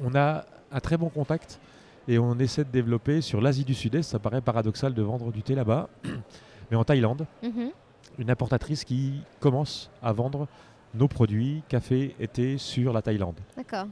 [0.03, 1.59] On a un très bon contact
[2.07, 4.03] et on essaie de développer sur l'Asie du Sud-Est.
[4.03, 5.89] Ça paraît paradoxal de vendre du thé là-bas,
[6.71, 7.71] mais en Thaïlande, Mhm.
[8.19, 10.47] une importatrice qui commence à vendre
[10.93, 13.39] nos produits, café et thé sur la Thaïlande.
[13.57, 13.85] D'accord.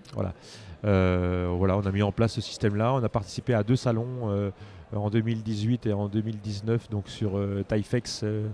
[0.85, 2.93] Euh, voilà, on a mis en place ce système-là.
[2.93, 4.51] On a participé à deux salons euh,
[4.95, 8.47] en 2018 et en 2019, donc sur euh, Taifex euh,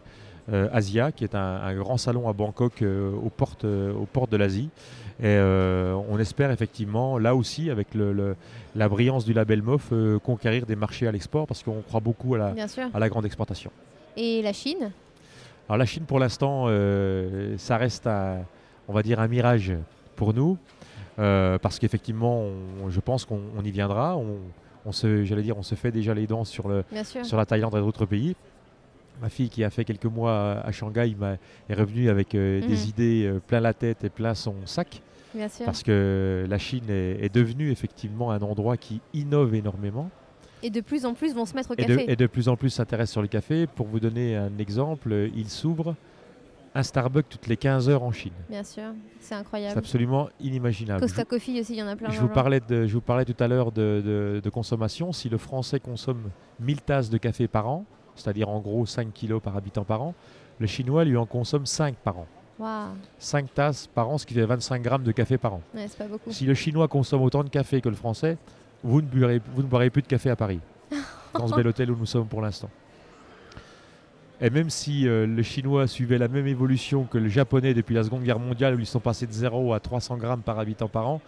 [0.52, 4.38] euh, Asia, qui est un, un grand salon à Bangkok aux, portes, aux portes de
[4.38, 4.70] l'Asie.
[5.20, 8.36] Et euh, on espère effectivement, là aussi, avec le- le-
[8.76, 12.36] la brillance du label MOF, euh, conquérir des marchés à l'export parce qu'on croit beaucoup
[12.36, 12.54] à la,
[12.94, 13.72] à grande exportation.
[14.16, 14.92] Et la Chine?
[15.68, 18.38] Alors la Chine, pour l'instant, euh, ça reste, un-
[18.88, 19.74] on va dire, un mirage
[20.16, 20.58] pour nous,
[21.18, 22.44] parce qu'effectivement,
[22.90, 24.16] je pense qu'on on y viendra.
[24.16, 24.38] On,
[24.88, 26.84] on se, j'allais dire, on se fait déjà les dents sur, le,
[27.24, 28.36] sur la Thaïlande et d'autres pays.
[29.22, 31.14] Ma fille, qui a fait quelques mois à, à Shanghai,
[31.70, 32.68] est revenue avec euh, Mhm.
[32.68, 35.02] des idées euh, plein la tête et plein son sac,
[35.34, 35.66] Bien sûr.
[35.66, 40.10] parce que la Chine est, est devenue effectivement un endroit qui innove énormément.
[40.64, 42.12] Et de plus en plus vont se mettre au Et de, café.
[42.12, 43.68] et de plus en plus s'intéresse sur le café.
[43.68, 45.96] Pour vous donner un exemple, euh, il s'ouvre
[46.78, 48.34] un Starbucks toutes les 15 heures en Chine.
[48.50, 48.84] Bien sûr.
[49.20, 49.78] C'est C'est incroyable.
[49.78, 51.02] absolument inimaginable.
[51.02, 52.10] Costa Coffee aussi, il y en a plein.
[52.12, 55.12] Je, vous parlais de, je vous parlais tout à l'heure de, de- de consommation.
[55.12, 59.42] Si le Français consomme 1000 tasses de café par an, c'est-à-dire en gros 5 kilos
[59.42, 60.14] par habitant par an,
[60.60, 62.28] le Chinois lui en consomme 5 par an.
[62.60, 62.90] Waouh.
[63.20, 65.62] 5 tasses par an, ce qui fait 25 grammes de café par an.
[65.76, 66.32] Ouais, c'est pas beaucoup.
[66.32, 68.38] Si le Chinois consomme autant de café que le Français,
[68.84, 69.08] vous ne
[69.54, 70.60] vous ne boirez plus de café à Paris,
[71.34, 72.70] dans ce bel hôtel où nous sommes pour l'instant.
[74.40, 78.04] Et même si euh, le Chinois suivait la même évolution que le Japonais depuis la
[78.04, 81.08] Seconde Guerre mondiale, où ils sont passés de 0 à 300 grammes par habitant par
[81.08, 81.22] an,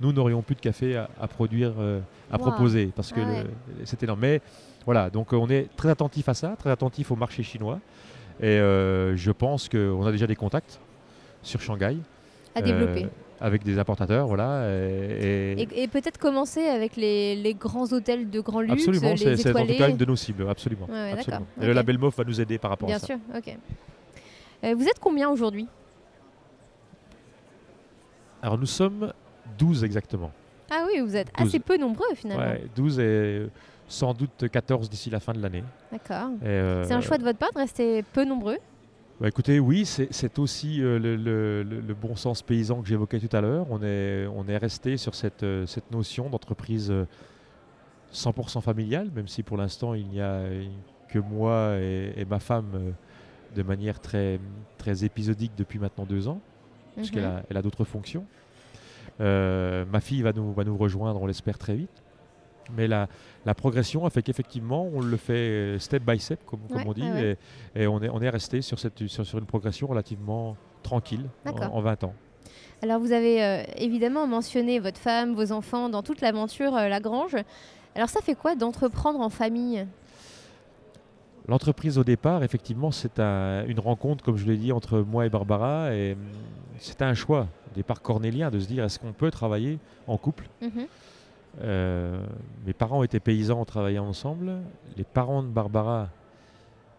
[0.00, 2.00] nous n'aurions plus de café à, à produire, euh,
[2.30, 2.42] à Wow.
[2.50, 3.44] proposer, parce que ouais.
[3.84, 4.18] c'est énorme.
[4.20, 4.40] Mais
[4.84, 7.78] voilà, donc on est très attentif à ça, très attentif au marché chinois.
[8.40, 10.78] Et euh, je pense qu'on a déjà des contacts
[11.42, 11.96] sur Shanghai
[12.54, 13.06] À développer.
[13.40, 14.68] Avec des importateurs, voilà.
[14.70, 19.16] Et, et- Et, et peut-être commencer avec les, les grands hôtels de grand luxe, absolument,
[19.16, 20.86] c'est c'est en tout cas une de nos cibles, absolument.
[20.90, 21.46] Ouais, absolument.
[21.60, 23.06] Et le label MOF va nous aider par rapport Bien à ça.
[23.06, 23.56] sûr, ok.
[24.64, 25.66] Euh, vous êtes combien aujourd'hui?
[28.42, 29.12] Alors nous sommes
[29.58, 30.30] 12 exactement.
[30.70, 31.48] Ah oui, vous êtes 12.
[31.48, 32.42] assez peu nombreux finalement.
[32.44, 33.46] Ouais, 12 et
[33.88, 35.62] sans doute 14 d'ici la fin de l'année.
[35.92, 36.30] D'accord.
[36.44, 38.58] Euh, C'est un choix de votre part de rester peu nombreux?
[39.20, 43.18] Bah, écoutez, oui, c'est aussi euh, le, le- le- le bon sens paysan que j'évoquais
[43.20, 43.66] tout à l'heure.
[43.70, 47.06] On est, on est resté sur cette, euh, cette notion d'entreprise euh,
[48.12, 50.42] 100% familiale, même si pour l'instant il n'y a
[51.08, 52.90] que moi et, et ma femme euh,
[53.54, 54.38] de manière très,
[54.78, 56.40] très épisodique depuis maintenant deux ans.
[56.96, 57.30] puisqu'elle Mhm.
[57.36, 58.24] a, elle a d'autres fonctions.
[59.20, 62.02] Euh, ma fille va nous, va nous rejoindre, on l'espère très vite.
[62.74, 63.08] Mais la,
[63.44, 67.36] la progression a fait qu'effectivement, on le fait step by step, comme, on dit, ouais.
[67.74, 71.26] et, et on est, on est resté sur, cette, sur, sur une progression relativement tranquille
[71.44, 71.74] en, D'accord.
[71.74, 72.14] en 20 ans.
[72.82, 77.36] Alors vous avez euh, évidemment mentionné votre femme, vos enfants dans toute l'aventure euh, Lagrange.
[77.94, 79.86] Alors ça fait quoi d'entreprendre en famille?
[81.48, 85.30] L'entreprise au départ, effectivement, c'est un- une rencontre, comme je l'ai dit, entre moi et
[85.30, 85.94] Barbara.
[85.94, 86.18] Et hum,
[86.78, 90.48] c'était un choix, au départ cornélien, de se dire est-ce qu'on peut travailler en couple?
[90.60, 90.86] Mhm.
[91.62, 92.20] Euh,
[92.66, 94.52] mes parents étaient paysans, on travaillait ensemble.
[94.96, 96.08] Les parents de Barbara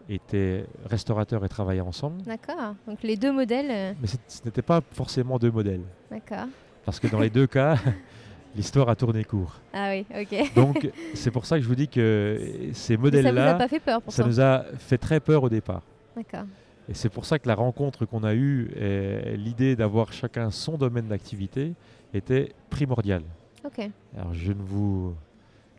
[0.08, 2.22] étaient restaurateurs et travaillaient ensemble.
[2.22, 2.74] D'accord.
[2.86, 3.70] Donc les deux modèles.
[3.70, 5.82] euh, Mais ce n'était pas forcément deux modèles.
[6.10, 6.46] D'accord.
[6.84, 7.76] Parce que dans les deux cas,
[8.56, 9.56] l'histoire a tourné court.
[9.72, 10.54] Ah oui, ok.
[10.54, 12.38] Donc c'est pour ça que je vous dis que
[12.72, 14.98] ces Mais ça vous a modèles-là, pas fait peur pour ça ça nous a fait
[14.98, 15.82] très peur au départ.
[16.16, 16.44] D'accord.
[16.88, 20.78] Et c'est pour ça que la rencontre qu'on a eue, et l'idée d'avoir chacun son
[20.78, 21.74] domaine d'activité,
[22.14, 23.24] était primordiale.
[23.64, 23.90] Ok.
[24.16, 25.14] Alors je ne vous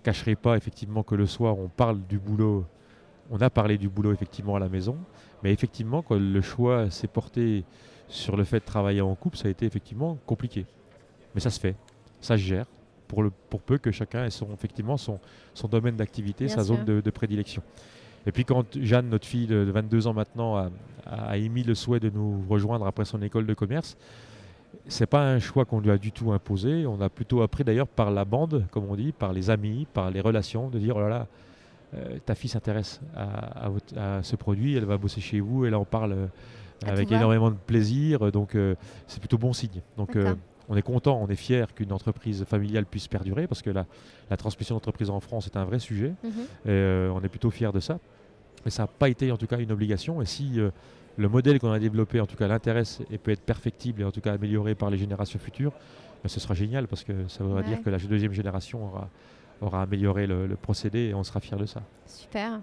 [0.03, 2.65] cacherai pas effectivement que le soir on parle du boulot,
[3.29, 4.97] on a parlé du boulot effectivement à la maison,
[5.43, 7.63] mais effectivement quand le choix s'est porté
[8.07, 10.65] sur le fait de travailler en couple, ça a été effectivement compliqué.
[11.35, 11.75] Mais ça se fait,
[12.21, 12.65] ça se gère,
[13.07, 15.19] pour, le, pour peu que chacun ait son, effectivement son,
[15.53, 16.75] son domaine d'activité, sa sûr.
[16.75, 17.61] zone de, de prédilection.
[18.25, 20.69] Et puis quand Jeanne, notre fille de de 22 ans maintenant, a,
[21.05, 23.95] a émis le souhait de nous rejoindre après son école de commerce,
[24.87, 26.85] c'est pas un choix qu'on lui a du tout imposé.
[26.85, 30.11] On a plutôt appris d'ailleurs par la bande, comme on dit, par les amis, par
[30.11, 31.27] les relations, de dire oh là là,
[31.95, 35.65] euh, ta fille s'intéresse à, à votre- à ce produit, elle va bosser chez vous,
[35.65, 36.27] elle en parle euh,
[36.85, 38.75] avec énormément de plaisir, donc euh,
[39.07, 39.81] c'est plutôt bon signe.
[39.97, 40.15] Donc
[40.71, 43.85] on est content, on est fier qu'une entreprise familiale puisse perdurer parce que la,
[44.29, 46.13] la transmission d'entreprise en France est un vrai sujet.
[46.23, 46.71] Mhm.
[46.71, 47.97] Et, on est plutôt fiers de ça.
[48.65, 50.21] Mais ça n'a pas été en tout cas une obligation.
[50.21, 50.59] Et si
[51.19, 54.11] le modèle qu'on a développé en tout cas l'intéresse et peut être perfectible et en
[54.11, 55.73] tout cas amélioré par les générations futures,
[56.23, 57.65] ben, ce sera génial parce que ça voudra Ouais.
[57.67, 59.09] dire que la deuxième génération aura,
[59.61, 61.81] aura amélioré le, le procédé et on sera fiers de ça.
[62.07, 62.61] Super.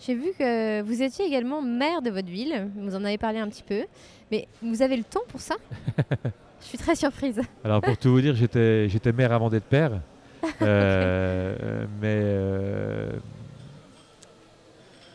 [0.00, 2.68] J'ai vu que vous étiez également maire de votre ville.
[2.76, 3.84] Vous en avez parlé un petit peu.
[4.30, 5.54] Mais vous avez le temps pour ça?
[6.60, 7.40] Je suis très surprise.
[7.64, 10.00] Alors pour tout vous dire, j'étais, j'étais maire avant d'être père.
[10.60, 13.12] Euh, mais euh,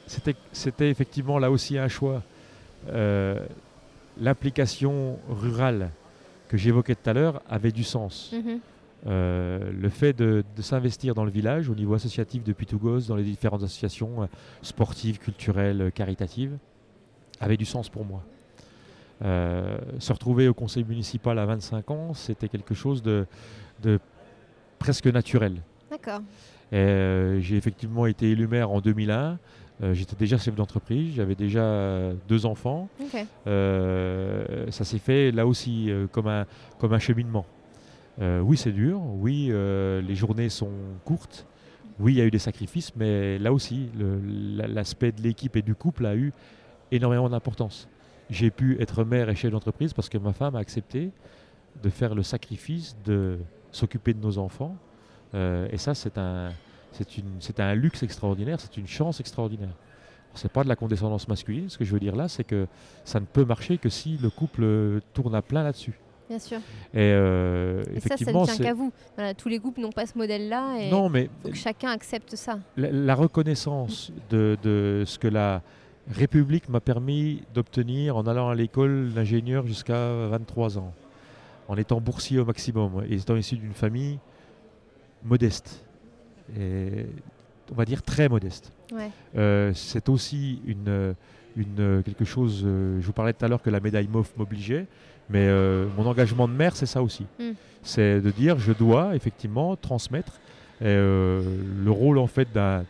[0.08, 2.24] c'était, c'était effectivement là aussi un choix.
[2.88, 3.46] Euh,
[4.20, 5.92] l'implication rurale
[6.48, 8.32] que j'évoquais tout à l'heure avait du sens.
[8.34, 8.60] Mhm.
[9.08, 13.08] Euh, le fait de, de s'investir dans le village au niveau associatif depuis tout gosse,
[13.08, 14.26] dans les différentes associations euh,
[14.62, 16.58] sportives, culturelles, euh, caritatives,
[17.40, 18.24] avait du sens pour moi.
[19.22, 23.26] Se retrouver au conseil municipal à 25 ans, c'était quelque chose de,
[23.82, 24.00] de
[24.78, 25.62] presque naturel.
[25.92, 26.22] D'accord.
[26.72, 29.38] J'ai effectivement été élu maire en 2001.
[29.82, 32.90] Euh, J'étais déjà chef d'entreprise, j'avais déjà deux enfants.
[33.48, 36.46] Euh, ça s'est fait là aussi euh, comme, un,
[36.78, 37.46] comme un cheminement.
[38.22, 40.74] Oui, c'est dur, oui, les journées sont
[41.06, 41.48] courtes,
[42.02, 43.90] oui, il y a eu des sacrifices, mais là aussi,
[44.58, 46.34] l'aspect de l'équipe et du couple a eu
[46.92, 47.88] énormément d'importance.
[48.30, 51.12] J'ai pu être maire et chef d'entreprise parce que ma femme a accepté
[51.82, 53.40] de faire le sacrifice de
[53.72, 54.76] s'occuper de nos enfants.
[55.34, 56.52] Euh, et ça, c'est un,
[56.92, 59.76] c'est un luxe extraordinaire, c'est une chance extraordinaire.
[60.36, 61.70] C'est pas de la condescendance masculine.
[61.70, 62.68] Ce que je veux dire là, c'est que
[63.04, 66.00] ça ne peut marcher que si le couple euh, tourne à plein là-dessus.
[66.30, 66.60] Bien sûr.
[66.94, 68.92] Et, euh, Et ça, ça effectivement, ne tient qu'à vous.
[69.16, 70.78] Voilà, tous les groupes n'ont pas ce modèle-là.
[70.80, 72.60] Et non, mais faut que chacun accepte ça.
[72.78, 75.64] la, la reconnaissance de, de ce que la
[76.08, 80.94] République m'a permis d'obtenir en allant à l'école d'ingénieur jusqu'à 23 ans,
[81.68, 84.20] en étant boursier au maximum et étant issu d'une famille
[85.24, 85.84] modeste,
[87.72, 88.72] on va dire très modeste.
[88.92, 89.10] Ouais.
[89.38, 91.16] Euh, c'est aussi une,
[91.56, 94.88] une, quelque chose, euh, je vous parlais tout à l'heure que la médaille MOF m'obligeait,
[95.30, 97.26] mais euh, mon engagement de maire, c'est ça aussi.
[97.40, 97.52] Mm.
[97.84, 100.40] C'est de dire, je dois effectivement transmettre
[100.82, 102.86] et, le rôle en fait d'un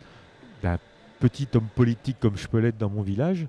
[0.62, 0.78] d'un
[1.20, 3.48] petit homme politique comme je peux l'être dans mon village.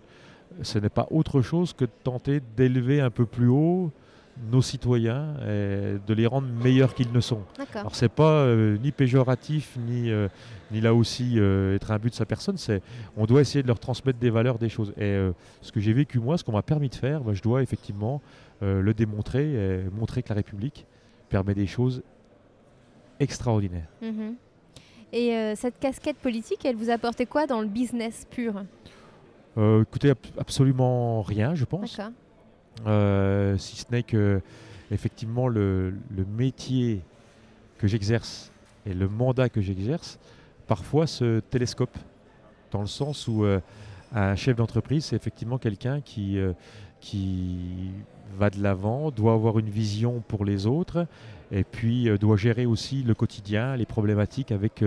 [0.62, 3.90] Ce n'est pas autre chose que de tenter d'élever un peu plus haut
[4.50, 7.42] nos citoyens et de les rendre meilleurs qu'ils ne sont.
[7.74, 10.28] Alors c'est pas euh, ni péjoratif ni euh,
[10.70, 12.56] ni là aussi euh, être un but de sa personne.
[12.56, 12.82] C'est
[13.16, 14.92] on doit essayer de leur transmettre des valeurs, des choses.
[14.98, 15.18] Et
[15.60, 18.22] ce que j'ai vécu moi, ce qu'on m'a permis de faire, bah, je dois effectivement
[18.62, 20.86] le démontrer et montrer que la République
[21.28, 22.02] permet des choses
[23.18, 23.88] extraordinaires.
[24.02, 24.34] Mhm.
[25.12, 28.54] Et cette casquette politique, elle vous a apporté quoi dans le business pur?
[29.56, 31.96] Écoutez, ab- absolument rien, je pense.
[31.96, 32.12] D'accord.
[32.86, 34.40] Euh, si ce n'est que
[34.90, 35.94] effectivement le,
[36.36, 37.02] métier
[37.78, 38.50] que j'exerce
[38.86, 40.18] et le mandat que j'exerce
[40.66, 41.96] parfois se télescope
[42.70, 43.60] dans le sens où euh,
[44.14, 46.52] un chef d'entreprise c'est effectivement quelqu'un qui, euh,
[47.00, 47.90] qui
[48.38, 51.06] va de l'avant, doit avoir une vision pour les autres
[51.52, 54.84] et puis doit gérer aussi le quotidien, les problématiques avec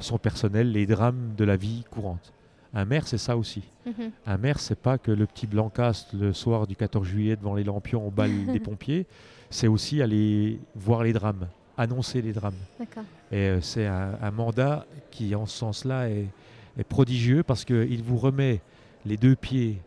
[0.00, 2.32] son personnel, les drames de la vie courante.
[2.76, 3.62] Un maire c'est ça aussi.
[3.86, 4.10] Mhm.
[4.26, 7.64] Un maire, c'est pas que le petit Blancas le soir du 14 juillet devant les
[7.64, 9.06] lampions au bal des pompiers,
[9.48, 11.48] c'est aussi aller voir les drames,
[11.78, 12.58] annoncer les drames.
[13.32, 16.26] Et euh, c'est un, un mandat qui, en ce sens-là, est,
[16.78, 18.60] est prodigieux parce qu'il vous remet
[19.06, 19.78] les deux pieds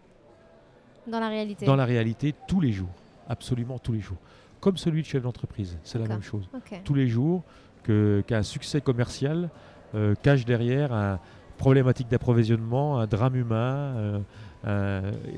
[1.06, 1.66] Dans la réalité.
[1.68, 2.90] dans la réalité tous les jours,
[3.28, 4.18] absolument tous les jours.
[4.62, 6.50] Comme celui de chef d'entreprise, c'est la même chose
[6.84, 7.44] tous les jours
[7.84, 9.50] qu'un succès commercial
[9.96, 11.20] euh, cache derrière un
[11.60, 14.24] problématique d'approvisionnement, un drame humain,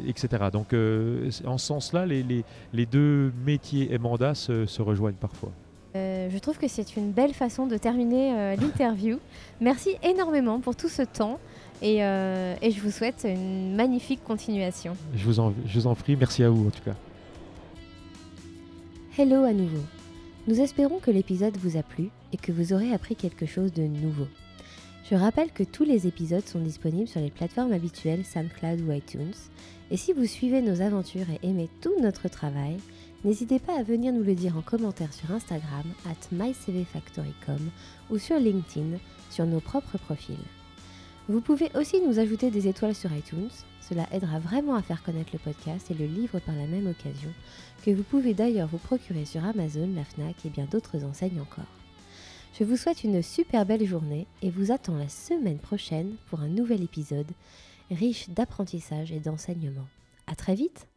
[0.08, 0.46] etc.
[0.54, 5.52] Donc en ce sens-là, les, deux métiers et mandats se rejoignent parfois.
[5.96, 9.20] Euh, je trouve que c'est une belle façon de terminer euh, l'interview.
[9.60, 11.40] Merci énormément pour tout ce temps
[11.84, 14.96] euh, et, je vous souhaite une magnifique continuation.
[15.16, 16.96] Je vous, en, je vous en prie, merci à vous en tout cas.
[19.18, 19.82] Hello à nouveau.
[20.48, 23.84] Nous espérons que l'épisode vous a plu et que vous aurez appris quelque chose de
[23.84, 24.28] nouveau.
[25.12, 29.34] Je rappelle que tous les épisodes sont disponibles sur les plateformes habituelles SoundCloud ou iTunes.
[29.92, 32.78] Et si vous suivez nos aventures et aimez tout notre travail,
[33.24, 37.70] N'hésitez pas à venir nous le dire en commentaire sur Instagram, at mycvfactory.com
[38.10, 38.98] ou sur LinkedIn,
[39.30, 40.36] sur nos propres profils.
[41.30, 45.30] Vous pouvez aussi nous ajouter des étoiles sur iTunes, cela aidera vraiment à faire connaître
[45.34, 47.30] le podcast et le livre par la même occasion,
[47.86, 51.81] que vous pouvez d'ailleurs vous procurer sur Amazon, la FNAC et bien d'autres enseignes encore.
[52.54, 56.50] Je vous souhaite une super belle journée et vous attends la semaine prochaine pour un
[56.50, 57.32] nouvel épisode
[57.90, 59.88] riche d'apprentissage et d'enseignement.
[60.28, 60.88] A très vite